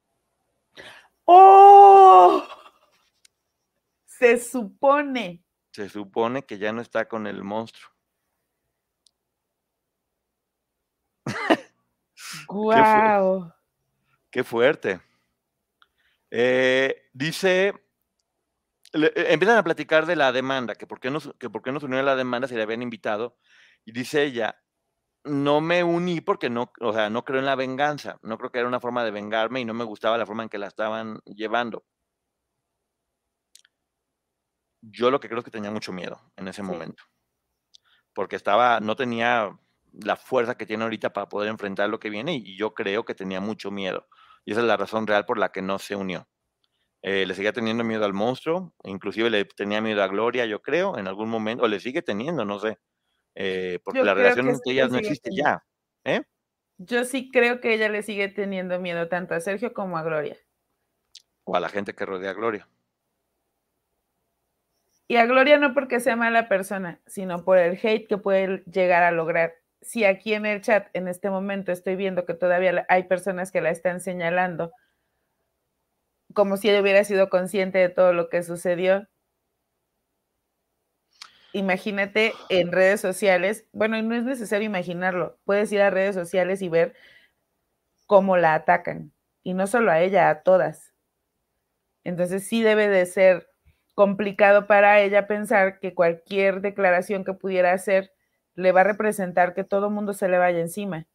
[1.31, 2.43] ¡Oh!
[4.03, 5.43] Se supone.
[5.71, 7.91] Se supone que ya no está con el monstruo.
[12.47, 13.53] ¡Guau!
[14.31, 15.01] Qué, fuerte.
[16.31, 17.75] Eh, dice,
[18.93, 21.99] eh, empiezan a platicar de la demanda, que por qué no, que por qué unió
[21.99, 23.37] a la demanda si le habían invitado.
[23.85, 24.59] Y dice ella,
[25.23, 28.59] no me uní porque no, o sea, no creo en la venganza, no creo que
[28.59, 31.19] era una forma de vengarme y no me gustaba la forma en que la estaban
[31.25, 31.83] llevando.
[34.81, 37.03] Yo lo que creo es que tenía mucho miedo en ese momento,
[38.13, 39.57] porque estaba, no tenía
[39.91, 43.15] la fuerza que tiene ahorita para poder enfrentar lo que viene y yo creo que
[43.15, 44.07] tenía mucho miedo.
[44.45, 46.27] Y esa es la razón real por la que no se unió.
[47.03, 50.97] Eh, le seguía teniendo miedo al monstruo, inclusive le tenía miedo a Gloria, yo creo,
[50.97, 52.79] en algún momento, o le sigue teniendo, no sé.
[53.41, 55.63] Eh, porque la relación entre ellas no existe ya.
[56.03, 56.23] ¿eh?
[56.77, 60.35] Yo sí creo que ella le sigue teniendo miedo tanto a Sergio como a Gloria.
[61.45, 62.67] O a la gente que rodea a Gloria.
[65.07, 69.03] Y a Gloria no porque sea mala persona, sino por el hate que puede llegar
[69.03, 69.55] a lograr.
[69.81, 73.61] Si aquí en el chat en este momento estoy viendo que todavía hay personas que
[73.61, 74.73] la están señalando
[76.33, 79.07] como si ella hubiera sido consciente de todo lo que sucedió,
[81.53, 86.69] imagínate en redes sociales, bueno, no es necesario imaginarlo, puedes ir a redes sociales y
[86.69, 86.95] ver
[88.05, 89.11] cómo la atacan,
[89.43, 90.93] y no solo a ella, a todas.
[92.03, 93.49] Entonces sí debe de ser
[93.95, 98.13] complicado para ella pensar que cualquier declaración que pudiera hacer
[98.55, 101.05] le va a representar que todo el mundo se le vaya encima.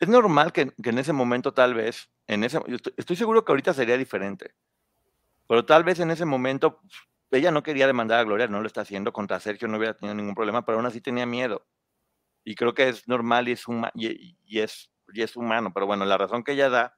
[0.00, 2.58] Es normal que, en ese momento tal vez, en ese,
[2.96, 4.54] estoy, seguro que ahorita sería diferente,
[5.48, 6.80] pero tal vez en ese momento
[7.30, 10.14] ella no quería demandar a Gloria, no lo está haciendo contra Sergio, no hubiera tenido
[10.14, 11.66] ningún problema, pero aún así tenía miedo.
[12.44, 13.64] Y creo que es normal y es,
[13.94, 16.96] y, es, y es humano, pero bueno, la razón que ella da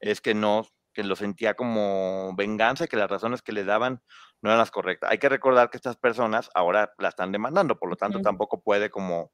[0.00, 4.02] es que no, que lo sentía como venganza y que las razones que le daban
[4.40, 5.10] no eran las correctas.
[5.10, 8.90] Hay que recordar que estas personas ahora la están demandando, por lo tanto tampoco puede
[8.90, 9.32] como,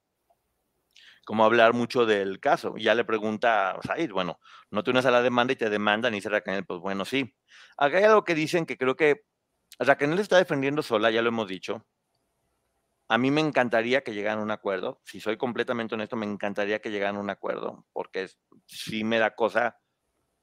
[1.26, 2.74] como hablar mucho del caso.
[2.76, 5.68] Y ya le pregunta a Said, bueno, no te unes a la demanda y te
[5.68, 7.34] demandan y dice Raquel, pues bueno, sí.
[7.76, 9.24] Acá hay algo que dicen que creo que
[9.81, 11.87] Raquel está defendiendo sola, ya lo hemos dicho.
[13.09, 15.01] A mí me encantaría que llegaran a un acuerdo.
[15.05, 18.28] Si soy completamente honesto, me encantaría que llegaran a un acuerdo, porque
[18.66, 19.81] sí me da cosa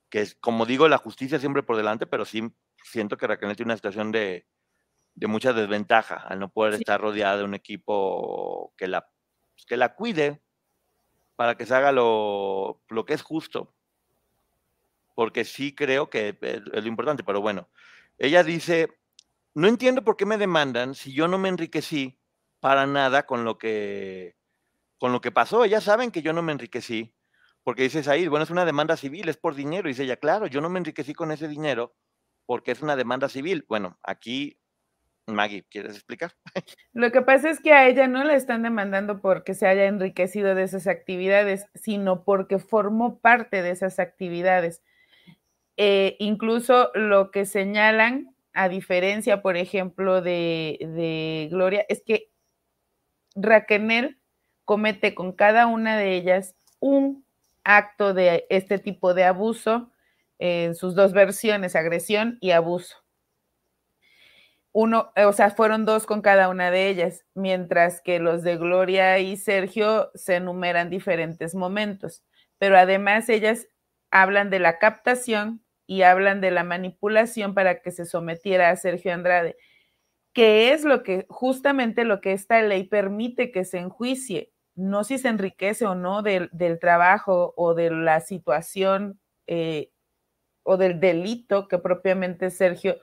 [0.09, 2.51] que es, como digo, la justicia siempre por delante, pero sí
[2.83, 4.47] siento que Raquel tiene una situación de,
[5.15, 9.09] mucha desventaja al no poder estar rodeada de un equipo que la,
[9.67, 10.41] que la cuide
[11.35, 13.75] para que se haga lo, lo que es justo.
[15.15, 17.69] Porque sí creo que es lo importante, pero bueno,
[18.17, 18.96] ella dice,
[19.57, 22.19] no entiendo por qué me demandan si yo no me enriquecí
[22.59, 24.35] para nada con lo que,
[24.99, 25.65] con lo que pasó.
[25.65, 27.15] Ellas saben que yo no me enriquecí
[27.63, 29.89] porque dices ahí, bueno, es una demanda civil, es por dinero.
[29.89, 31.95] Y dice ella, claro, yo no me enriquecí con ese dinero
[32.45, 33.65] porque es una demanda civil.
[33.67, 34.59] Bueno, aquí,
[35.25, 36.33] Maggie, ¿quieres explicar?
[36.93, 40.53] Lo que pasa es que a ella no la están demandando porque se haya enriquecido
[40.53, 44.83] de esas actividades, sino porque formó parte de esas actividades.
[45.77, 52.31] Eh, incluso lo que señalan, a diferencia, por ejemplo, de, de Gloria, es que
[53.35, 54.17] Raquel
[54.65, 57.23] comete con cada una de ellas un
[57.63, 59.91] acto de este tipo de abuso
[60.39, 62.97] en sus dos versiones, agresión y abuso.
[64.71, 69.19] Uno, o sea, fueron dos con cada una de ellas, mientras que los de Gloria
[69.19, 72.23] y Sergio se enumeran diferentes momentos,
[72.57, 73.67] pero además ellas
[74.09, 79.13] hablan de la captación y hablan de la manipulación para que se sometiera a Sergio
[79.13, 79.55] Andrade,
[80.33, 85.17] que es lo que justamente lo que esta ley permite que se enjuicie, no si
[85.17, 89.91] se enriquece o no del, trabajo o de la situación eh,
[90.61, 92.97] o del delito que propiamente Sergio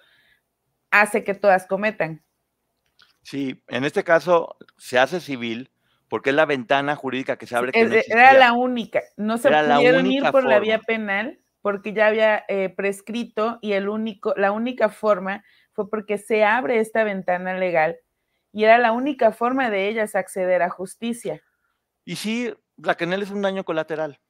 [0.91, 2.23] hace que todas cometan.
[3.23, 5.71] Sí, en este caso se hace civil
[6.09, 7.73] porque es la ventana jurídica que se abre.
[7.75, 12.69] era la única, no se pudieron ir por la vía penal porque ya había eh,
[12.69, 15.43] prescrito y el único, la única forma
[15.73, 17.97] fue porque se abre esta ventana legal
[18.53, 21.41] y era la única forma de ellas acceder a justicia.
[22.05, 24.21] Y sí, Raquel es un daño colateral.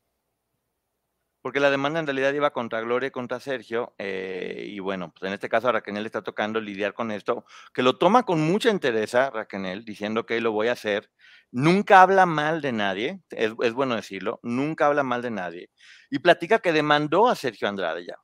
[1.45, 3.95] Porque la demanda en realidad iba contra Gloria y contra Sergio.
[3.99, 7.83] Eh, y bueno, pues en este caso a Raquel está tocando lidiar con esto, que
[7.83, 11.11] lo toma con mucha interés Raquel, diciendo que lo voy a hacer.
[11.51, 15.71] Nunca habla mal de nadie, es, bueno decirlo, nunca habla mal de nadie.
[16.09, 18.17] Y platica que demandó a Sergio Andrade ya.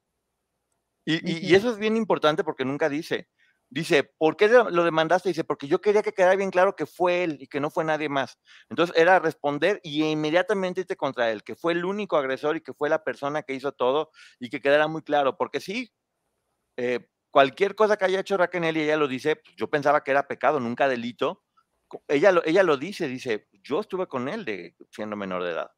[1.05, 3.29] y eso es bien importante porque nunca dice,
[3.73, 5.29] Dice, ¿por qué lo demandaste?
[5.29, 7.85] Dice, porque yo quería que quedara bien claro que fue él y que no fue
[7.85, 8.37] nadie más.
[8.69, 12.75] Entonces era responder y inmediatamente irte contra él, que fue el único agresor y que
[12.75, 14.11] fue la persona que hizo todo
[14.41, 15.37] y que quedara muy claro.
[15.37, 15.93] Porque sí,
[16.77, 20.11] eh, cualquier cosa que haya hecho Raquel y ella lo dice, pues, yo pensaba que
[20.11, 21.45] era pecado, nunca delito.
[22.09, 25.71] Ella lo, ella lo dice, dice, yo estuve con él siendo menor de edad.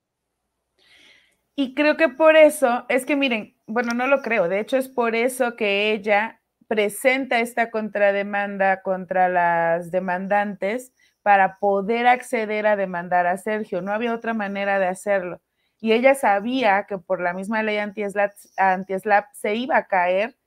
[1.55, 4.89] Y creo que por eso, es que miren, bueno, no lo creo, de hecho es
[4.89, 6.42] por eso que ella
[6.73, 13.83] presenta esta contrademanda contra las demandantes para poder acceder a demandar a Sergio.
[13.83, 15.43] No había otra manera de hacerlo.
[15.81, 20.39] Y ella sabía que por la misma ley anti-SLAP se iba a caer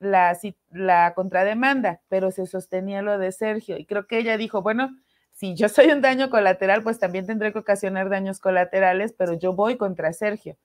[0.00, 0.36] la,
[0.70, 3.78] la contrademanda, pero se sostenía lo de Sergio.
[3.78, 4.90] Y creo que ella dijo, bueno,
[5.32, 9.54] si yo soy un daño colateral, pues también tendré que ocasionar daños colaterales, pero yo
[9.54, 10.58] voy contra Sergio.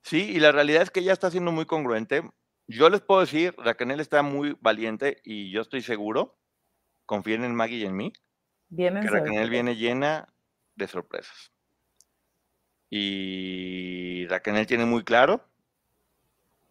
[0.00, 2.22] Sí, y la realidad es que ella está siendo muy congruente.
[2.70, 6.38] Yo les puedo decir, Raquel está muy valiente y yo estoy seguro,
[7.04, 8.12] confíen en Maggie y en mí,
[8.76, 10.32] que Raquel viene llena
[10.76, 11.50] de sorpresas.
[12.88, 15.44] Y Raquel tiene muy claro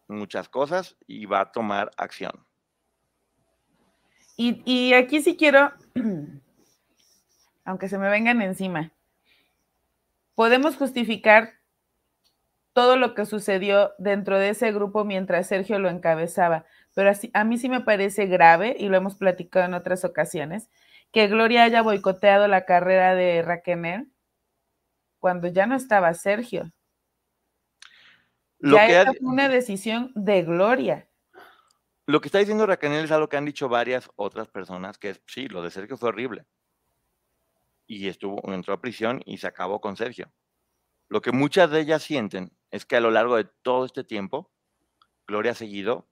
[0.08, 2.46] muchas cosas y va a tomar acción.
[4.38, 5.70] Y, y aquí sí quiero,
[7.64, 8.90] aunque se me vengan encima,
[10.34, 11.59] podemos justificar
[12.72, 16.64] todo lo que sucedió dentro de ese grupo mientras Sergio lo encabezaba.
[16.94, 20.70] Pero así, a mí sí me parece grave, y lo hemos platicado en otras ocasiones,
[21.12, 24.08] que Gloria haya boicoteado la carrera de Raquel
[25.18, 26.72] cuando ya no estaba Sergio.
[28.58, 31.08] Lo ya que fue una decisión de Gloria.
[32.06, 35.22] Lo que está diciendo Raquel es algo que han dicho varias otras personas, que es,
[35.26, 36.44] sí, lo de Sergio fue horrible.
[37.86, 40.32] Y estuvo, entró a prisión y se acabó con Sergio.
[41.08, 44.50] Lo que muchas de ellas sienten es que a lo largo de todo este tiempo,
[45.26, 46.08] Gloria ha seguido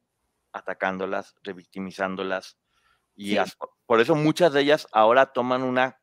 [0.52, 2.58] atacándolas, revictimizándolas,
[3.14, 3.36] y
[3.86, 6.00] por eso muchas de ellas ahora toman una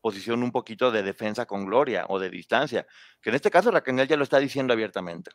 [0.00, 2.86] posición un poquito de defensa con Gloria o de distancia,
[3.20, 5.30] que en este caso Raquel ya lo está diciendo abiertamente.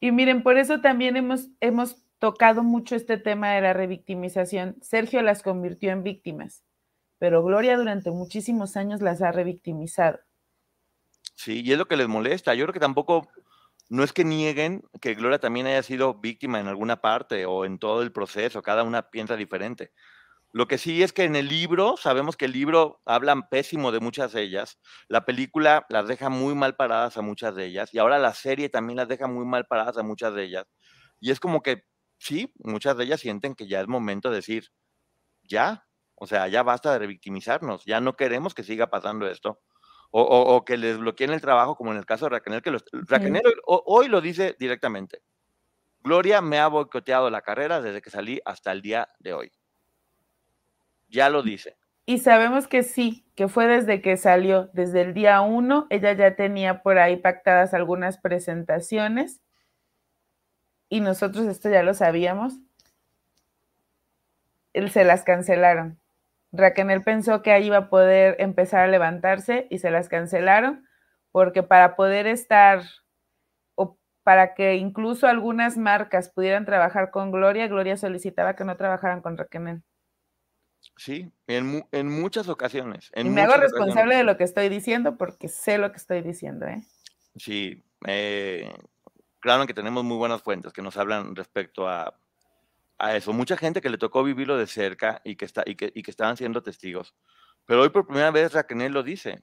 [0.00, 4.76] Y miren, por eso también hemos, hemos tocado mucho este tema de la revictimización.
[4.82, 6.64] Sergio las convirtió en víctimas,
[7.18, 10.20] pero Gloria durante muchísimos años las ha revictimizado.
[11.36, 12.54] Sí, y es lo que les molesta.
[12.54, 13.28] Yo creo que tampoco,
[13.90, 17.78] no es que nieguen que Gloria también haya sido víctima en alguna parte o en
[17.78, 19.92] todo el proceso, cada una piensa diferente.
[20.52, 24.00] Lo que sí es que en el libro, sabemos que el libro habla pésimo de
[24.00, 27.98] muchas de ellas, la película las deja muy mal paradas a muchas de ellas, y
[27.98, 30.66] ahora la serie también las deja muy mal paradas a muchas de ellas.
[31.20, 31.84] Y es como que,
[32.18, 34.70] sí, muchas de ellas sienten que ya es momento de decir,
[35.44, 39.60] ya, o sea, ya basta de revictimizarnos, ya no queremos que siga pasando esto
[40.10, 43.40] o, que les bloqueen el trabajo, como en el caso de Raquel, que los, Raquel
[43.64, 45.22] hoy lo dice directamente.
[46.00, 49.52] Gloria me ha boicoteado la carrera desde que salí hasta el día de hoy.
[51.08, 51.76] Ya lo dice.
[52.04, 56.36] Y sabemos que sí, que fue desde que salió, desde el día uno, ella ya
[56.36, 59.40] tenía por ahí pactadas algunas presentaciones
[60.88, 62.60] y nosotros esto ya lo sabíamos.
[64.72, 65.98] Se las cancelaron.
[66.52, 70.86] Raquel pensó que ahí iba a poder empezar a levantarse y se las cancelaron
[71.32, 72.82] porque para poder estar
[73.74, 79.20] o para que incluso algunas marcas pudieran trabajar con Gloria, Gloria solicitaba que no trabajaran
[79.20, 79.82] con Raquel.
[80.96, 83.10] Sí, en, en muchas ocasiones.
[83.14, 86.66] y me hago responsable de lo que estoy diciendo porque sé lo que estoy diciendo.
[86.66, 86.82] ¿eh?
[87.36, 88.72] Sí, eh,
[89.40, 92.18] claro que tenemos muy buenas fuentes que nos hablan respecto a
[92.98, 93.32] a eso.
[93.32, 96.10] Mucha gente que le tocó vivirlo de cerca y que, está, y que, y que
[96.10, 97.14] estaban siendo testigos.
[97.64, 99.42] Pero hoy por primera vez Raquel lo dice.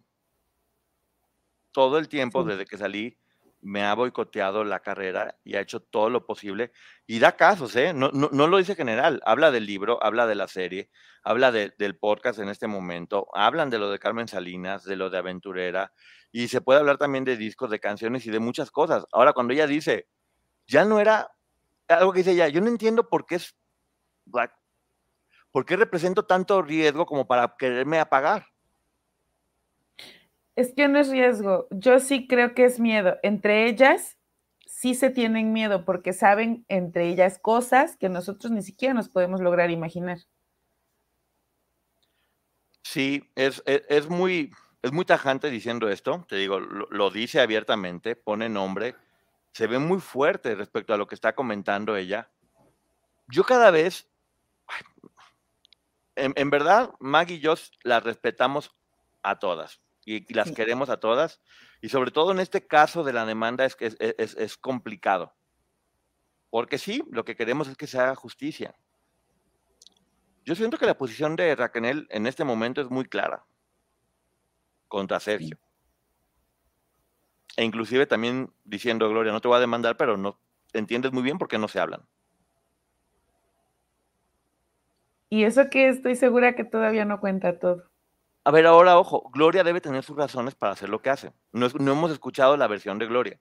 [1.71, 3.17] Todo el tiempo desde que salí
[3.63, 6.71] me ha boicoteado la carrera y ha hecho todo lo posible.
[7.07, 7.93] Y da casos, ¿eh?
[7.93, 9.21] No, no, lo dice general.
[9.25, 10.89] Habla del libro, habla de la serie,
[11.23, 15.17] habla del podcast en este momento, hablan de lo de Carmen Salinas, de lo de
[15.17, 15.93] Aventurera,
[16.31, 19.05] y se puede hablar también de discos, de canciones y de muchas cosas.
[19.13, 20.07] Ahora, cuando ella dice,
[20.67, 21.31] ya no era
[21.93, 23.55] algo que dice ella, yo no entiendo por qué es
[25.51, 28.47] ¿Por qué represento tanto riesgo como para quererme apagar?
[30.55, 31.67] Es que no es riesgo.
[31.69, 33.17] Yo sí creo que es miedo.
[33.21, 34.17] Entre ellas
[34.65, 39.41] sí se tienen miedo porque saben entre ellas cosas que nosotros ni siquiera nos podemos
[39.41, 40.19] lograr imaginar.
[42.81, 46.25] Sí, es, es, muy, es muy tajante diciendo esto.
[46.27, 48.95] Te digo, lo dice abiertamente, pone nombre
[49.53, 52.29] se ve muy fuerte respecto a lo que está comentando ella.
[53.27, 54.09] Yo cada vez,
[56.15, 58.75] en, verdad, Maggie y yo las respetamos
[59.21, 61.39] a todas y, las queremos a todas.
[61.81, 65.35] Y sobre todo en este caso de la demanda es que es, es, complicado.
[66.49, 68.75] Porque sí, lo que queremos es que se haga justicia.
[70.45, 73.45] Yo siento que la posición de Raquel en este momento es muy clara
[74.87, 75.62] contra Sergio
[77.55, 80.39] e inclusive también diciendo, Gloria, no te voy a demandar, pero no
[80.73, 82.01] entiendes muy bien por qué no se hablan.
[85.29, 87.83] Y eso que estoy segura que todavía no cuenta todo.
[88.43, 91.31] A ver, ahora, ojo, Gloria debe tener sus razones para hacer lo que hace.
[91.51, 93.39] No, no hemos escuchado la versión de Gloria.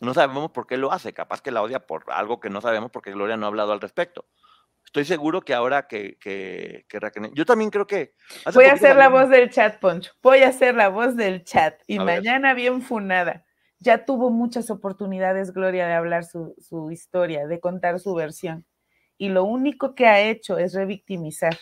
[0.00, 1.14] No sabemos por qué lo hace.
[1.14, 3.80] Capaz que la odia por algo que no sabemos porque Gloria no ha hablado al
[3.80, 4.26] respecto
[4.86, 8.14] estoy seguro que ahora que, que, Raquel, yo también creo que...
[8.54, 10.12] Voy a hacer la voz del chat, Poncho.
[10.22, 11.78] Voy a hacer la voz del chat.
[11.86, 13.44] Y mañana bien funada.
[13.78, 18.64] Ya tuvo muchas oportunidades, Gloria, de hablar su, su historia, de contar su versión.
[19.18, 21.58] Y lo único que ha hecho es revictimizar.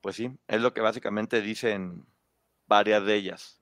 [0.00, 2.06] Pues sí, es lo que básicamente dicen
[2.66, 3.60] varias de ellas.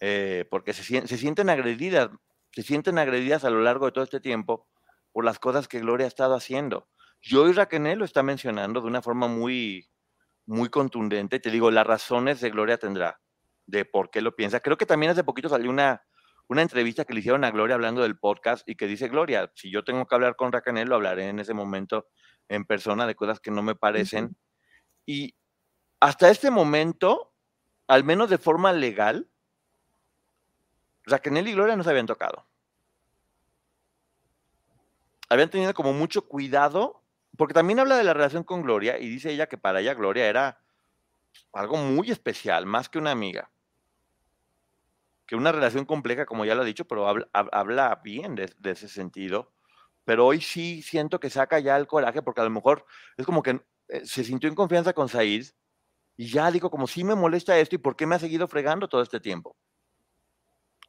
[0.00, 2.10] Eh, porque se, se sienten agredidas,
[2.52, 4.66] se sienten agredidas a lo largo de todo este tiempo
[5.12, 6.88] por las cosas que Gloria ha estado haciendo.
[7.20, 9.88] Yo y Raquel lo está mencionando de una forma muy,
[10.46, 11.38] muy contundente.
[11.38, 13.20] Te digo, las razones de Gloria tendrá
[13.66, 14.60] de por qué lo piensa.
[14.60, 16.02] Creo que también hace poquito salió una,
[16.48, 19.70] una entrevista que le hicieron a Gloria hablando del podcast y que dice Gloria, si
[19.70, 22.08] yo tengo que hablar con Raquel, lo hablaré en ese momento
[22.48, 24.36] en persona de cosas que no me parecen.
[25.06, 25.36] Y
[26.00, 27.34] hasta este momento,
[27.86, 29.30] al menos de forma legal,
[31.04, 32.48] Raquel y Gloria no se habían tocado
[35.32, 37.02] habían tenido como mucho cuidado
[37.36, 40.28] porque también habla de la relación con Gloria y dice ella que para ella Gloria
[40.28, 40.60] era
[41.52, 43.50] algo muy especial, más que una amiga.
[45.26, 49.50] Que una relación compleja, como ya lo ha dicho, pero habla, bien de, ese sentido.
[50.04, 52.84] Pero hoy sí siento que saca ya el coraje, porque a lo mejor
[53.16, 55.46] es como que eh, se sintió en confianza con Said
[56.16, 58.88] y ya digo, como si me molesta esto y por qué me ha seguido fregando
[58.88, 59.56] todo este tiempo.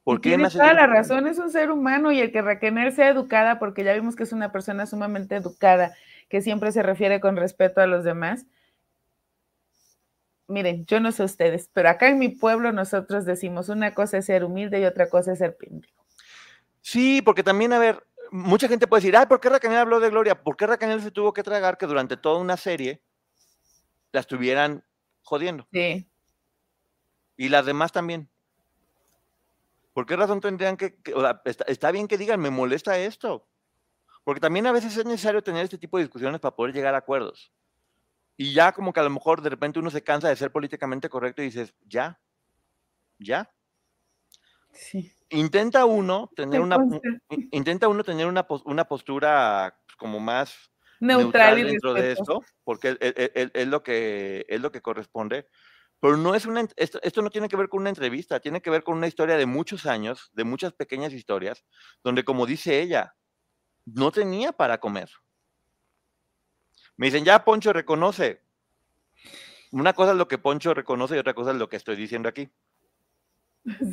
[0.04, 3.08] ¿Por qué tiene toda la razón, es un ser humano y el que Raquel sea
[3.08, 5.95] educada, porque ya vimos que es una persona sumamente educada,
[6.28, 8.45] que siempre se refiere con respeto a los demás.
[10.47, 14.26] Miren, yo no sé ustedes, pero acá en mi pueblo nosotros decimos una cosa es
[14.26, 16.06] ser humilde y otra cosa es ser pendejo.
[16.82, 20.10] Sí, porque también, a ver, mucha gente puede decir, ay, ¿por qué Raquel habló de
[20.10, 20.43] Gloria?
[20.43, 23.01] ¿Por qué Raquel se tuvo que tragar que durante toda una serie
[24.12, 24.84] la estuvieran
[25.22, 25.66] jodiendo?
[25.72, 26.10] Sí.
[27.38, 28.30] Y las demás también.
[29.94, 30.98] ¿Por qué razón tendrían que,
[31.66, 33.48] está, bien que digan, me molesta esto?
[34.24, 37.00] Porque también a veces es necesario tener este tipo de discusiones para poder llegar a
[37.00, 37.52] acuerdos.
[38.36, 41.10] Y ya como que a lo mejor de repente uno se cansa de ser políticamente
[41.10, 42.20] correcto y dices, ya,
[43.20, 43.54] ya.
[44.72, 45.14] Sí.
[45.30, 46.78] Intenta uno tener una
[47.52, 53.84] intenta uno tener una, una postura como más neutral, dentro de esto, porque es, lo
[53.84, 55.48] que es lo que corresponde.
[56.04, 58.84] Pero no es una, esto, no tiene que ver con una entrevista, tiene que ver
[58.84, 61.64] con una historia de muchos años, de muchas pequeñas historias,
[62.04, 63.16] donde como dice ella,
[63.86, 65.10] no tenía para comer.
[66.97, 68.41] Me dicen, ya Poncho reconoce.
[69.72, 72.28] Una cosa es lo que Poncho reconoce y otra cosa es lo que estoy diciendo
[72.28, 72.49] aquí.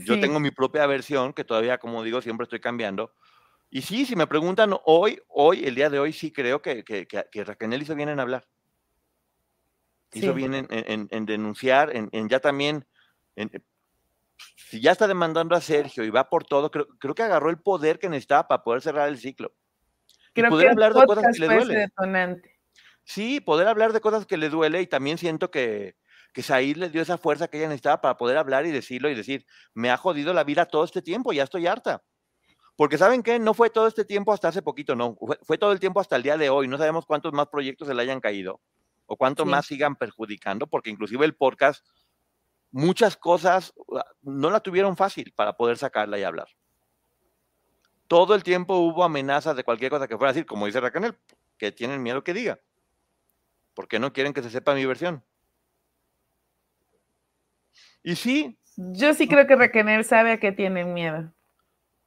[0.05, 3.15] Yo tengo mi propia versión, que todavía, como digo, siempre estoy cambiando.
[3.71, 7.07] Y sí, si me preguntan hoy, hoy, el día de hoy, sí creo que, que,
[7.07, 8.49] que, Raquel hizo bien en hablar
[10.13, 12.87] hizo bien en, denunciar, en, ya también,
[14.57, 17.59] si ya está demandando a Sergio y va por todo, creo, creo que agarró el
[17.59, 19.53] poder que necesitaba para poder cerrar el ciclo.
[20.33, 22.43] Creo poder que hablar de cosas que le duele.
[23.05, 25.97] Sí, poder hablar de cosas que le duele y también siento que,
[26.33, 29.15] que Said le dio esa fuerza que ella necesitaba para poder hablar y decirlo y
[29.15, 32.03] decir, me ha jodido la vida todo este tiempo, ya estoy harta.
[32.77, 35.73] Porque saben qué, no fue todo este tiempo hasta hace poquito, no, fue, fue, todo
[35.73, 38.21] el tiempo hasta el día de hoy, no sabemos cuántos más proyectos se le hayan
[38.21, 38.61] caído
[39.13, 41.85] o cuánto más sigan perjudicando, porque inclusive el podcast,
[42.71, 46.47] muchas cosas ah, no la tuvieron fácil para poder sacarla y hablar.
[48.07, 51.19] Todo el tiempo hubo amenazas de cualquier cosa que fuera a decir, como dice Raquel,
[51.59, 52.61] que tienen miedo que diga,
[53.75, 55.25] porque no quieren que se sepa mi versión.
[58.05, 58.61] Y sí.
[58.77, 61.33] Yo sí creo que Raquel sabe a qué tienen miedo.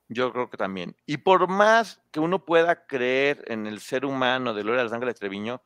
[0.07, 0.95] Yo creo que también.
[1.05, 5.61] Y por más que uno pueda creer en el ser humano de Gloria Ángeles Treviño,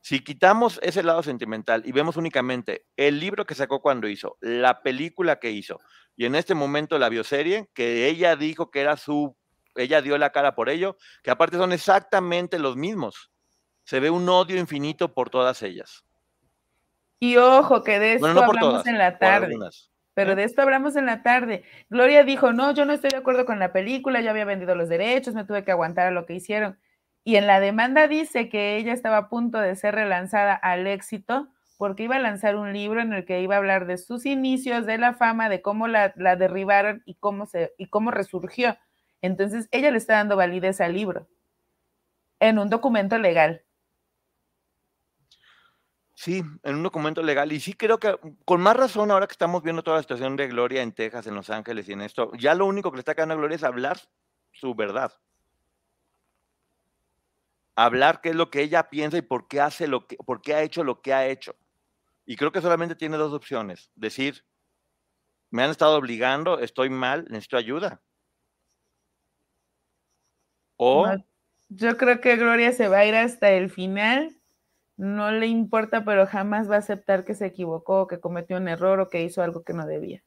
[0.00, 4.82] si quitamos ese lado sentimental y vemos únicamente el libro que sacó cuando hizo, la
[4.82, 5.80] película que hizo
[6.18, 9.36] y en este momento la bioserie, que ella dijo que era su,
[9.76, 13.30] ella dio la cara por ello, que aparte son exactamente los mismos.
[13.84, 16.04] Se ve un odio infinito por todas ellas.
[17.20, 19.56] Y ojo, que de esto hablamos en la tarde.
[20.14, 21.62] Pero de esto hablamos en la tarde.
[21.88, 24.88] Gloria dijo, no, yo no estoy de acuerdo con la película, yo había vendido los
[24.88, 26.76] derechos, me tuve que aguantar a lo que hicieron.
[27.28, 31.46] Y en la demanda dice que ella estaba a punto de ser relanzada al éxito
[31.76, 34.86] porque iba a lanzar un libro en el que iba a hablar de sus inicios,
[34.86, 38.78] de la fama, de cómo la, derribaron y cómo, se, y cómo resurgió.
[39.20, 41.28] Entonces, ella le está dando validez al libro
[42.40, 43.62] en un documento legal.
[46.14, 47.52] Sí, en un documento legal.
[47.52, 48.16] Y sí creo que
[48.46, 51.34] con más razón ahora que estamos viendo toda la situación de Gloria en Texas, en
[51.34, 53.64] Los Ángeles y en esto, ya lo único que le está quedando a Gloria es
[53.64, 53.98] hablar
[54.50, 55.12] su verdad
[57.84, 60.54] hablar qué es lo que ella piensa y por qué hace lo que, por qué
[60.54, 61.54] ha hecho lo que ha hecho.
[62.26, 63.90] Y creo que solamente tiene dos opciones.
[63.94, 64.44] Decir,
[65.50, 68.02] me han estado obligando, estoy mal, necesito ayuda.
[70.76, 71.06] O...
[71.68, 74.36] yo creo que Gloria se va a ir hasta el final.
[74.96, 78.98] No le importa, pero jamás va a aceptar que se equivocó, que cometió un error
[78.98, 80.24] o que hizo algo que no debía.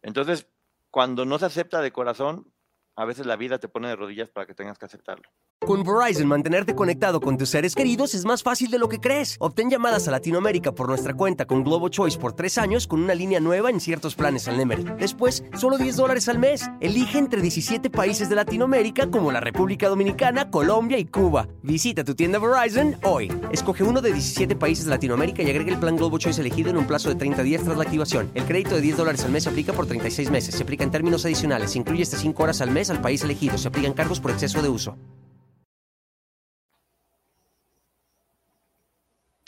[0.00, 0.48] Entonces,
[0.92, 2.52] cuando no se acepta de corazón,
[2.96, 5.28] a veces la vida te pone de rodillas para que tengas que aceptarlo.
[5.60, 9.36] Con Verizon, mantenerte conectado con tus seres queridos es más fácil de lo que crees.
[9.40, 13.14] Obtén llamadas a Latinoamérica por nuestra cuenta con Globo Choice por tres años con una
[13.14, 14.84] línea nueva en ciertos planes al Nemery.
[14.98, 16.70] Después, solo 10 dólares al mes.
[16.80, 21.48] Elige entre 17 países de Latinoamérica como la República Dominicana, Colombia y Cuba.
[21.62, 23.32] Visita tu tienda Verizon hoy.
[23.50, 26.76] Escoge uno de 17 países de Latinoamérica y agrega el plan Globo Choice elegido en
[26.76, 28.30] un plazo de 30 días tras la activación.
[28.34, 30.54] El crédito de 10 dólares al mes se aplica por 36 meses.
[30.54, 31.74] Se aplica en términos adicionales.
[31.74, 33.58] Incluye hasta 5 horas al mes al país elegido.
[33.58, 34.96] Se aplican cargos por exceso de uso.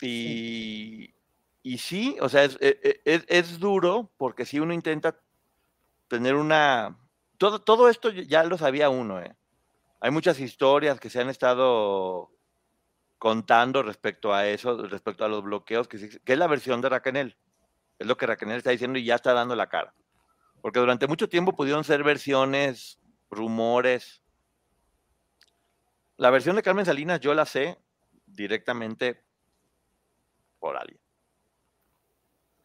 [0.01, 1.13] Y,
[1.63, 5.19] y sí, o sea, e, e, es, duro porque si uno intenta
[6.07, 6.97] tener una...
[7.37, 9.35] Todo, todo esto ya lo sabía uno, ¿eh?
[10.01, 12.31] Hay muchas historias que se han estado
[13.17, 17.35] contando respecto a eso, respecto a los bloqueos, que, que es la versión de Raquel.
[17.97, 19.93] Es lo que Raquel está diciendo y ya está dando la cara.
[20.61, 22.98] Porque durante mucho tiempo pudieron ser versiones,
[23.29, 24.21] rumores.
[26.17, 27.77] La versión de Carmen Salinas yo la sé
[28.25, 29.23] directamente
[30.59, 30.99] por alguien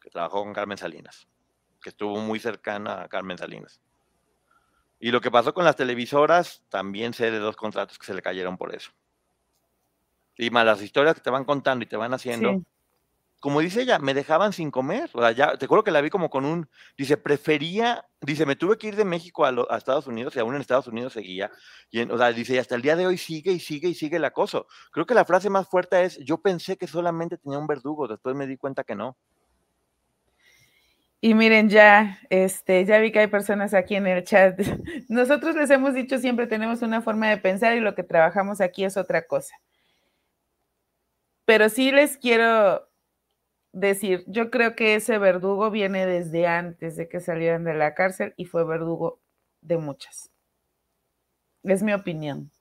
[0.01, 1.27] que trabajó con Carmen Salinas,
[1.81, 3.81] que estuvo muy cercana a Carmen Salinas.
[4.99, 8.21] Y lo que pasó con las televisoras, también sé de dos contratos que se le
[8.21, 8.91] cayeron por eso.
[10.37, 12.61] Y más las historias que te van contando y te van haciendo,
[13.45, 15.07] como dice ella, me dejaban sin comer.
[15.13, 16.67] O sea, ya, te acuerdo que la vi como con un,
[16.97, 20.61] dice, prefería, dice, me tuve que ir de México a, Estados Unidos y aún en
[20.61, 21.51] Estados Unidos seguía.
[21.91, 24.17] Y o sea, dice, y hasta el día de hoy sigue y sigue y sigue
[24.17, 24.65] el acoso.
[24.91, 28.35] Creo que la frase más fuerte es, yo pensé que solamente tenía un verdugo, después
[28.35, 29.15] me di cuenta que no.
[31.21, 34.59] Y miren, ya, este, ya vi que hay personas aquí en el chat.
[35.07, 38.85] Nosotros les hemos dicho siempre tenemos una forma de pensar y lo que trabajamos aquí
[38.85, 39.55] es otra cosa.
[41.45, 42.89] Pero sí les quiero
[43.75, 48.33] decir, yo creo que ese verdugo viene desde antes de que salieran de la cárcel
[48.37, 49.19] y fue verdugo
[49.61, 50.31] de muchas.
[51.63, 52.51] Es mi opinión.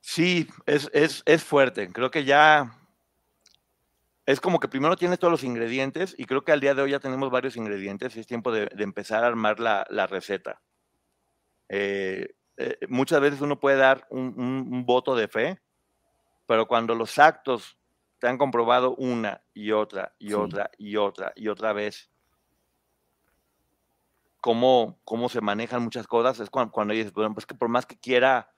[0.00, 1.88] Sí, es, es fuerte.
[1.88, 2.78] Creo que ya
[4.26, 6.92] es como que primero tienes todos los ingredientes y creo que al día de hoy
[6.92, 10.62] ya tenemos varios ingredientes y es tiempo de, empezar a armar la, receta.
[11.68, 15.60] Eh, eh, muchas veces uno puede dar un, voto de fe,
[16.46, 17.76] pero cuando los actos
[18.24, 22.10] te han comprobado una y otra y otra y otra y otra vez
[24.40, 27.98] cómo, cómo se manejan muchas cosas, es cuando, cuando dices, pues que por más que
[27.98, 28.50] quiera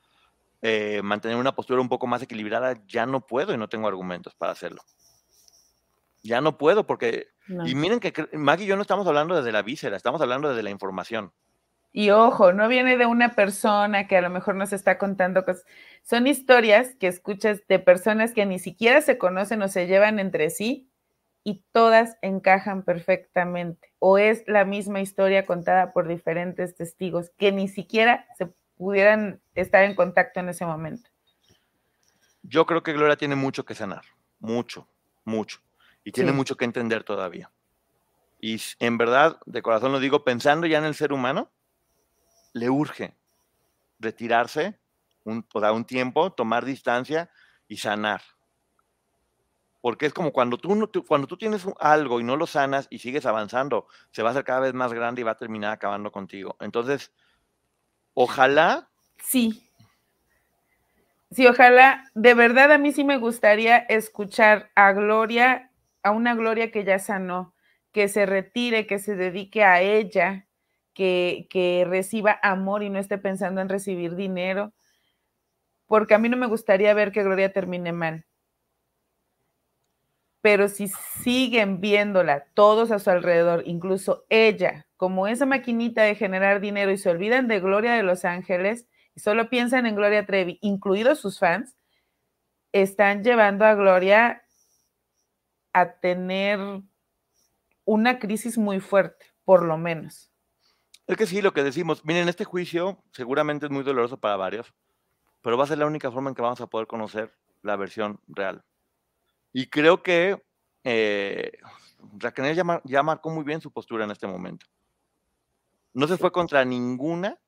[0.62, 4.36] eh, mantener una postura un poco más equilibrada, ya no puedo y no tengo argumentos
[4.36, 4.84] para hacerlo
[6.22, 7.28] ya no puedo porque...
[7.64, 10.62] Y miren que Maggie y yo no estamos hablando desde la víscera, estamos hablando desde
[10.62, 11.32] la información.
[11.98, 15.64] Y ojo, no viene de una persona que a lo mejor nos está contando cosas.
[16.02, 20.50] Son historias que escuchas de personas que ni siquiera se conocen o se llevan entre
[20.50, 20.90] sí
[21.42, 23.94] y todas encajan perfectamente.
[23.98, 29.82] O es la misma historia contada por diferentes testigos que ni siquiera se pudieran estar
[29.82, 31.08] en contacto en ese momento.
[32.42, 34.02] Yo creo que Gloria tiene mucho que sanar,
[34.38, 34.86] mucho,
[35.24, 35.60] mucho
[36.04, 37.50] y tiene mucho que entender todavía.
[38.38, 41.50] Y en verdad, de corazón lo digo, pensando ya en el ser humano,
[42.56, 43.14] le urge
[43.98, 44.78] retirarse
[45.24, 47.30] un, por un tiempo, tomar distancia
[47.68, 48.22] y sanar.
[49.82, 53.26] Porque es como cuando tú, cuando tú tienes algo y no lo sanas y sigues
[53.26, 56.56] avanzando, se va a hacer cada vez más grande y va a terminar acabando contigo.
[56.60, 57.12] Entonces,
[58.14, 58.88] ojalá.
[59.18, 59.70] Sí.
[61.30, 62.10] Sí, ojalá.
[62.14, 65.70] De verdad, a mí sí me gustaría escuchar a Gloria
[66.02, 67.54] a una Gloria que ya sanó,
[67.92, 70.45] que se retire, que se dedique a ella,
[70.96, 74.72] que, reciba amor y no esté pensando en recibir dinero,
[75.86, 78.26] porque a mí no me gustaría ver que Gloria termine mal.
[80.40, 86.60] Pero si siguen viéndola todos a su alrededor, incluso ella, como esa maquinita de generar
[86.60, 90.58] dinero y se olvidan de Gloria de Los Ángeles y solo piensan en Gloria Trevi,
[90.62, 91.76] incluidos sus fans,
[92.72, 94.42] están llevando a Gloria
[95.72, 96.58] a tener
[97.84, 100.30] una crisis muy fuerte, por lo menos.
[101.06, 104.74] Es que sí, lo que decimos, miren, este juicio seguramente es muy doloroso para varios,
[105.40, 107.32] pero va a ser la única forma en que vamos a poder conocer
[107.62, 108.64] la versión real.
[109.52, 110.42] Y creo que
[110.82, 111.52] eh,
[112.18, 114.66] Raquel ya, ya marcó muy bien su postura en este momento.
[115.94, 117.38] No se fue contra ninguna,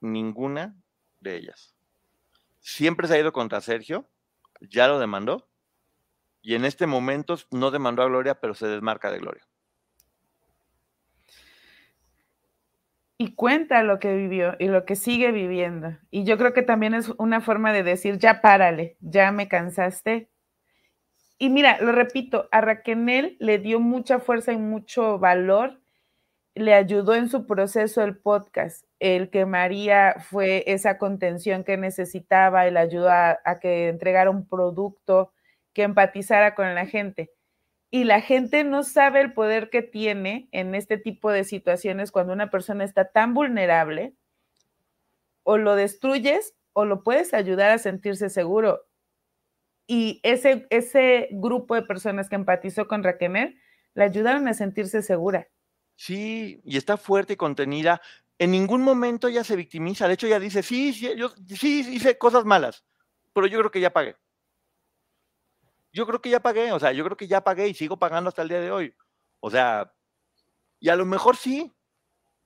[0.00, 0.76] ninguna
[1.20, 1.74] de ellas.
[2.60, 4.08] Siempre se ha ido contra Sergio,
[4.60, 5.48] ya lo demandó,
[6.42, 9.46] y en este momento no demandó a Gloria, pero se desmarca de Gloria.
[13.16, 15.96] Y cuenta lo que vivió y lo que sigue viviendo.
[16.10, 20.30] Y yo creo que también es una forma de decir, ya párale, ya me cansaste.
[21.38, 25.80] Y mira, lo repito, a Raquel le dio mucha fuerza y mucho valor,
[26.54, 32.64] le ayudó en su proceso el podcast, el que María fue esa contención que necesitaba,
[32.66, 35.32] le ayudó a, a que entregara un producto,
[35.74, 37.32] que empatizara con la gente.
[37.94, 42.32] Y la gente no sabe el poder que tiene en este tipo de situaciones cuando
[42.32, 44.16] una persona está tan vulnerable,
[45.44, 48.80] o lo destruyes o lo puedes ayudar a sentirse seguro.
[49.86, 53.60] Y ese, ese grupo de personas que empatizó con Raquel
[53.94, 55.46] le ayudaron a sentirse segura.
[55.94, 58.02] Sí, y está fuerte y contenida.
[58.40, 60.08] En ningún momento ella se victimiza.
[60.08, 62.84] De hecho, ella dice, sí, sí, yo sí hice cosas malas,
[63.32, 64.16] pero yo creo que ya pagué
[65.94, 68.28] yo creo que ya pagué, o sea, yo creo que ya pagué y sigo pagando
[68.28, 68.94] hasta el día de hoy.
[69.40, 69.92] O sea,
[70.80, 71.72] y a lo mejor sí.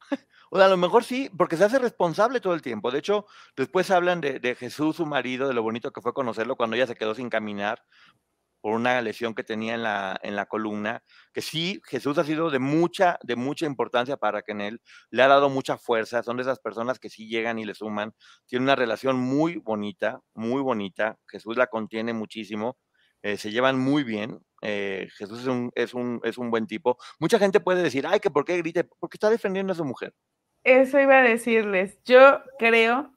[0.51, 2.90] O sea, a lo mejor sí, porque se hace responsable todo el tiempo.
[2.90, 3.26] De hecho,
[3.57, 6.86] después hablan de, de Jesús, su marido, de lo bonito que fue conocerlo cuando ella
[6.86, 7.82] se quedó sin caminar
[8.61, 12.51] por una lesión que tenía en la, en la columna, que sí, Jesús ha sido
[12.51, 14.80] de mucha, de mucha importancia para él
[15.11, 18.14] le ha dado mucha fuerza, son de esas personas que sí llegan y le suman,
[18.46, 22.76] tiene una relación muy bonita, muy bonita, Jesús la contiene muchísimo,
[23.23, 26.99] eh, se llevan muy bien, eh, Jesús es un, es, un, es un buen tipo.
[27.19, 30.14] Mucha gente puede decir, ay, que por qué grite, porque está defendiendo a su mujer.
[30.64, 33.12] Eso iba a decirles, yo creo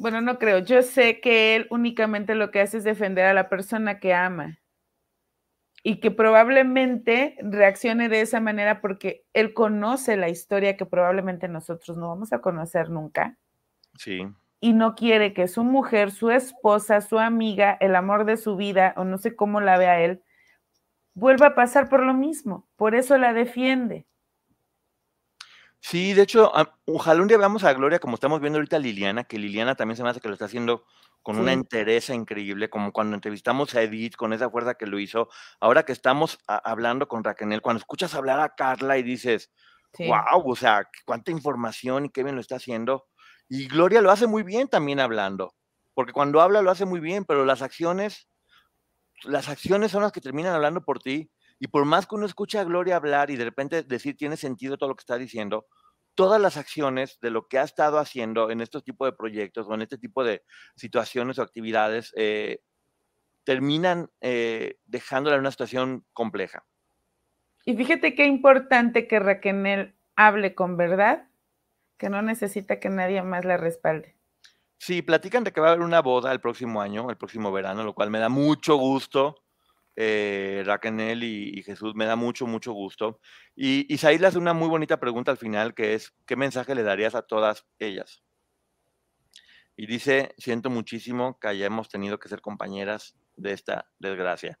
[0.00, 0.60] bueno, no creo.
[0.60, 4.58] Yo sé que él únicamente lo que hace es defender a la persona que ama
[5.82, 11.98] y que probablemente reaccione de esa manera porque él conoce la historia que probablemente nosotros
[11.98, 13.36] no vamos a conocer nunca.
[13.98, 14.26] Sí.
[14.60, 18.92] Y no quiere que su mujer, su esposa, su amiga, el amor de su vida,
[18.96, 20.22] o no sé cómo la vea él,
[21.14, 22.68] vuelva a pasar por lo mismo.
[22.76, 24.06] Por eso la defiende.
[25.80, 26.52] Sí, de hecho,
[26.84, 29.96] ojalá un día veamos a Gloria como estamos viendo ahorita a Liliana, que Liliana también
[29.96, 30.84] se me hace que lo está haciendo
[31.22, 35.28] con una entereza increíble, como cuando entrevistamos a Edith con esa fuerza que lo hizo.
[35.58, 39.50] Ahora que estamos hablando con Raquel, cuando escuchas hablar a Carla y dices,
[39.98, 43.06] wow, o sea, cuánta información y qué bien lo está haciendo.
[43.50, 45.56] Y Gloria lo hace muy bien también hablando,
[45.92, 48.28] porque cuando habla lo hace muy bien, pero las acciones,
[49.24, 51.32] las acciones son las que terminan hablando por ti.
[51.58, 54.78] Y por más que uno escuche a Gloria hablar y de repente decir tiene sentido
[54.78, 55.66] todo lo que está diciendo,
[56.14, 59.74] todas las acciones de lo que ha estado haciendo en estos tipos de proyectos o
[59.74, 60.44] en este tipo de
[60.76, 62.60] situaciones o actividades eh,
[63.42, 66.64] terminan eh, dejándola en una situación compleja.
[67.64, 71.29] Y fíjate qué importante que Raquel hable con verdad,
[72.00, 74.16] que no necesita que nadie más la respalde.
[74.78, 77.84] Sí, platican de que va a haber una boda el próximo año, el próximo verano,
[77.84, 79.44] lo cual me da mucho gusto
[79.96, 83.20] eh, Raquel y, Jesús, me da mucho, mucho gusto.
[83.54, 87.14] Y le hace una muy bonita pregunta al final, que es, ¿qué mensaje le darías
[87.14, 88.22] a todas ellas?
[89.76, 94.58] Y dice, siento muchísimo que hayamos tenido que ser compañeras de esta desgracia.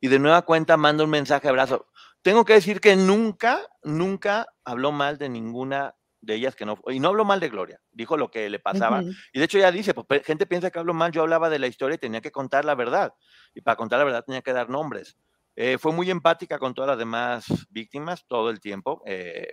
[0.00, 1.88] Y de nueva cuenta manda un mensaje abrazo.
[2.22, 5.95] Tengo que decir que nunca, nunca habló mal de ninguna
[6.26, 9.02] de ellas que no, y no habló mal de Gloria, dijo lo que le pasaba.
[9.32, 11.68] Y de hecho ya dice, pues gente piensa que hablo mal, yo hablaba de la
[11.68, 13.14] historia y tenía que contar la verdad.
[13.54, 15.16] Y para contar la verdad tenía que dar nombres.
[15.54, 19.02] Eh, fue muy empática con todas las demás víctimas todo el tiempo.
[19.06, 19.52] Eh,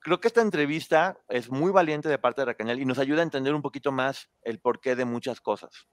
[0.00, 3.24] creo que esta entrevista es muy valiente de parte de Raquel y nos ayuda a
[3.24, 5.88] entender un poquito más el porqué de muchas cosas.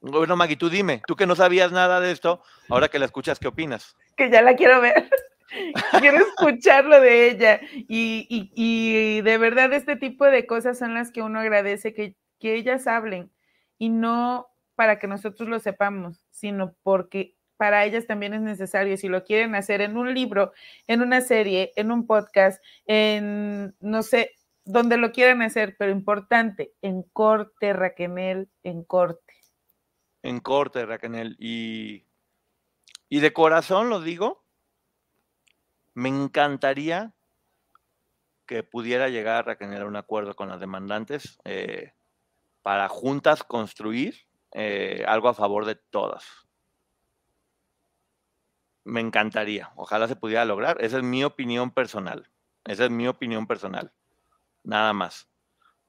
[0.00, 3.38] Bueno, Maggie, tú dime, tú que no sabías nada de esto, ahora que la escuchas,
[3.38, 3.96] ¿qué opinas?
[4.16, 5.10] Que ya la quiero ver.
[6.00, 7.60] Quiero escucharlo de ella.
[7.88, 12.86] Y, de verdad, este tipo de cosas son las que uno agradece que, que ellas
[12.86, 13.30] hablen.
[13.78, 18.96] Y no para que nosotros lo sepamos, sino porque para ellas también es necesario.
[18.96, 20.52] Si lo quieren hacer en un libro,
[20.86, 24.32] en una serie, en un podcast, en, no sé,
[24.64, 29.34] donde lo quieran hacer, pero importante, en corte, Raquel, en corte.
[30.22, 31.36] En corte, Raquel.
[31.40, 32.04] Y,
[33.08, 34.44] y de corazón lo digo,
[35.98, 37.12] me encantaría
[38.46, 41.92] que pudiera llegar a generar un acuerdo con las demandantes eh,
[42.62, 44.14] para juntas construir
[44.52, 46.24] eh, algo a favor de todas.
[48.84, 50.76] Me encantaría, ojalá se pudiera lograr.
[50.80, 52.30] Esa es mi opinión personal.
[52.64, 53.92] Esa es mi opinión personal.
[54.62, 55.28] Nada más.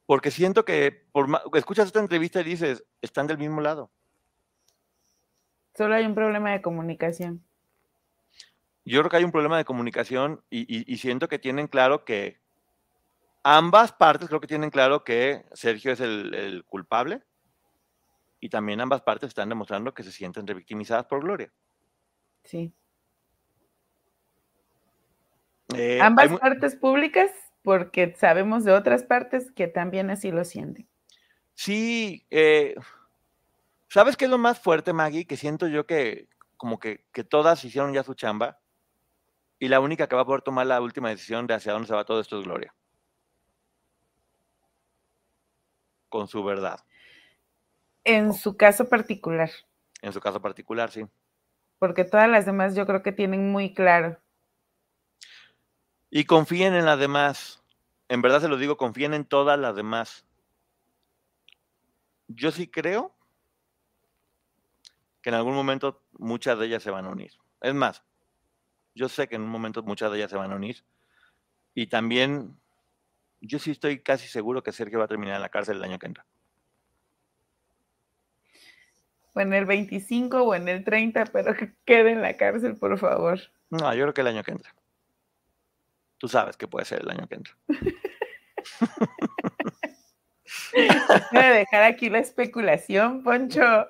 [0.08, 3.92] Porque siento que por escuchas esta entrevista y dices, están del mismo lado.
[5.76, 7.48] Solo hay un problema de comunicación
[8.90, 12.40] yo creo que hay un problema de comunicación y, siento que tienen claro que
[13.44, 17.22] ambas partes creo que tienen claro que Sergio es el, culpable
[18.40, 21.52] y también ambas partes están demostrando que se sienten revictimizadas por Gloria.
[22.44, 22.74] Sí.
[25.76, 27.30] Eh, ambas partes públicas,
[27.62, 30.88] porque sabemos de otras partes que también así lo sienten.
[31.54, 32.74] Sí, eh,
[33.88, 35.28] ¿sabes qué es lo más fuerte, Maggie?
[35.28, 36.28] Que siento yo que
[36.58, 38.59] como que, que todas hicieron ya su chamba
[39.60, 41.94] y la única que va a poder tomar la última decisión de hacia dónde se
[41.94, 42.74] va todo esto es Gloria.
[46.08, 46.80] Con su verdad.
[48.06, 49.52] En su caso particular.
[50.02, 51.06] En su caso particular, sí.
[51.78, 54.18] Porque todas las demás yo creo que tienen muy claro.
[56.10, 57.62] Y confíen en las demás.
[58.08, 60.26] En verdad se lo digo, confíen en todas las demás.
[62.28, 63.14] Yo sí creo
[65.22, 67.34] que en algún momento muchas de ellas se van a unir.
[67.62, 68.04] Es más,
[69.00, 70.84] yo sé que en un momento muchas de ellas se van a unir.
[71.74, 72.60] Y también,
[73.40, 75.98] yo sí estoy casi seguro que Sergio va a terminar en la cárcel el año
[75.98, 76.26] que entra.
[79.34, 82.98] O en el 25 o en el 30, pero que quede en la cárcel, por
[82.98, 83.40] favor.
[83.70, 84.76] No, yo creo que el año que entra.
[86.18, 87.56] Tú sabes que puede ser el año que entra.
[91.32, 93.88] Voy a dejar aquí la especulación, Poncho.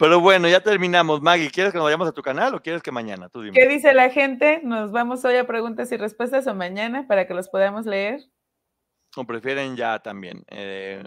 [0.00, 1.20] Pero bueno, ya terminamos.
[1.20, 3.28] Maggie, ¿quieres que nos vayamos a tu canal o quieres que mañana?
[3.28, 3.52] Tú dime.
[3.52, 4.62] ¿Qué dice la gente?
[4.64, 8.22] ¿Nos vamos hoy a preguntas y respuestas o mañana para que los podamos leer?
[9.14, 10.42] O prefieren ya también.
[10.48, 11.04] Eh,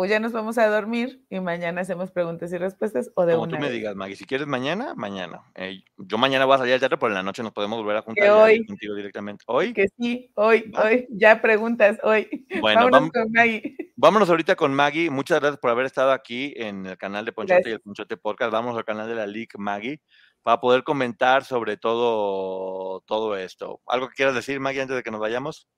[0.00, 3.44] o ya nos vamos a dormir y mañana hacemos preguntas y respuestas o de como
[3.44, 3.76] una tú me vez?
[3.76, 4.16] digas, Maggie.
[4.16, 5.42] Si quieres mañana, mañana.
[5.54, 7.98] Eh, yo mañana voy a salir al teatro, pero en la noche nos podemos volver
[7.98, 8.64] a juntar hoy.
[8.64, 9.44] contigo directamente.
[9.46, 9.74] ¿Hoy?
[9.74, 10.84] Que sí, hoy, Va.
[10.84, 12.28] hoy, ya preguntas, hoy.
[12.62, 13.76] Bueno, Vámonos vamos- con Maggie.
[13.96, 15.10] Vámonos ahorita con Maggie.
[15.10, 18.50] Muchas gracias por haber estado aquí en el canal de Ponchote y el Ponchote Podcast.
[18.50, 20.00] Vamos al canal de la League Maggie
[20.42, 23.80] para poder comentar sobre todo, todo esto.
[23.86, 25.68] ¿Algo que quieras decir, Maggie, antes de que nos vayamos?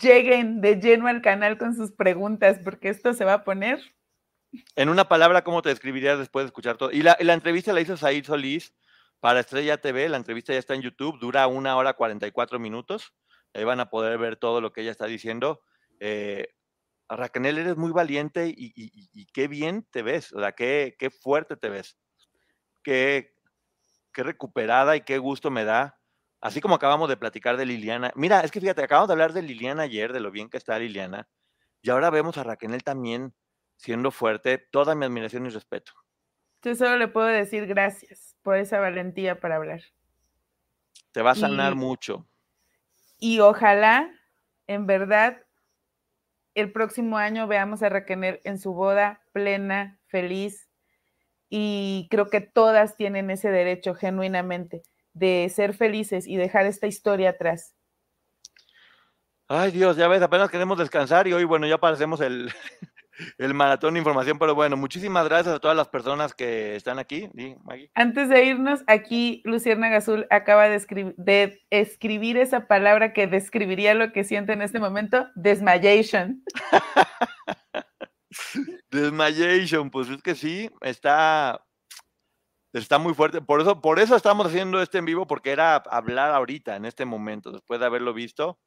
[0.00, 3.80] Lleguen de lleno al canal con sus preguntas, porque esto se va a poner.
[4.74, 6.90] En una palabra, ¿cómo te describirías después de escuchar todo?
[6.92, 8.74] Y la, la entrevista la hizo Said Solís
[9.20, 10.08] para Estrella TV.
[10.08, 13.14] La entrevista ya está en YouTube, dura una hora 44 minutos.
[13.52, 15.62] Ahí van a poder ver todo lo que ella está diciendo.
[16.00, 16.48] Eh,
[17.08, 21.10] Raquel, eres muy valiente y- y- y qué bien te ves, o sea, qué, qué
[21.10, 21.96] fuerte te ves.
[22.82, 23.35] Qué,
[24.16, 25.98] qué recuperada y qué gusto me da.
[26.40, 28.12] Así como acabamos de platicar de Liliana.
[28.14, 30.78] Mira, es que fíjate, acabamos de hablar de Liliana ayer, de lo bien que está
[30.78, 31.28] Liliana.
[31.82, 33.34] Y ahora vemos a Raquel también
[33.76, 34.56] siendo fuerte.
[34.56, 35.92] Toda mi admiración y respeto.
[36.62, 39.82] Yo solo le puedo decir gracias por esa valentía para hablar.
[41.12, 42.26] Te va a sanar Y- mucho.
[43.18, 44.10] Y ojalá,
[44.66, 45.42] en verdad,
[46.54, 50.65] el próximo año veamos a Raquel en su boda plena, feliz.
[51.48, 54.82] Y creo que todas tienen ese derecho genuinamente
[55.12, 57.74] de ser felices y dejar esta historia atrás.
[59.48, 62.50] Ay, Dios, ya ves, apenas queremos descansar y hoy, bueno, ya parecemos el,
[63.38, 67.30] el maratón de información, pero bueno, muchísimas gracias a todas las personas que están aquí.
[67.62, 67.90] Maggie.
[67.94, 73.94] Antes de irnos, aquí Lucierna Gazul acaba de, escri- de escribir esa palabra que describiría
[73.94, 76.42] lo que siente en este momento, desmayation.
[78.90, 81.64] Desmayation, pues es que sí, está,
[82.72, 83.40] está muy fuerte.
[83.40, 87.04] Por eso, por eso estamos haciendo este en vivo, porque era hablar ahorita, en este
[87.04, 88.58] momento, después de haberlo visto,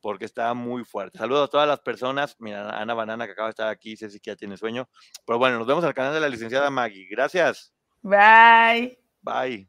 [0.00, 1.18] porque está muy fuerte.
[1.18, 2.36] Saludos a todas las personas.
[2.38, 4.88] Mira, Ana Banana que acaba de estar aquí, Ceci que ya tiene sueño.
[5.26, 7.08] Pero bueno, nos vemos al canal de la licenciada Maggie.
[7.10, 7.72] Gracias.
[8.02, 8.98] Bye.
[9.22, 9.68] Bye.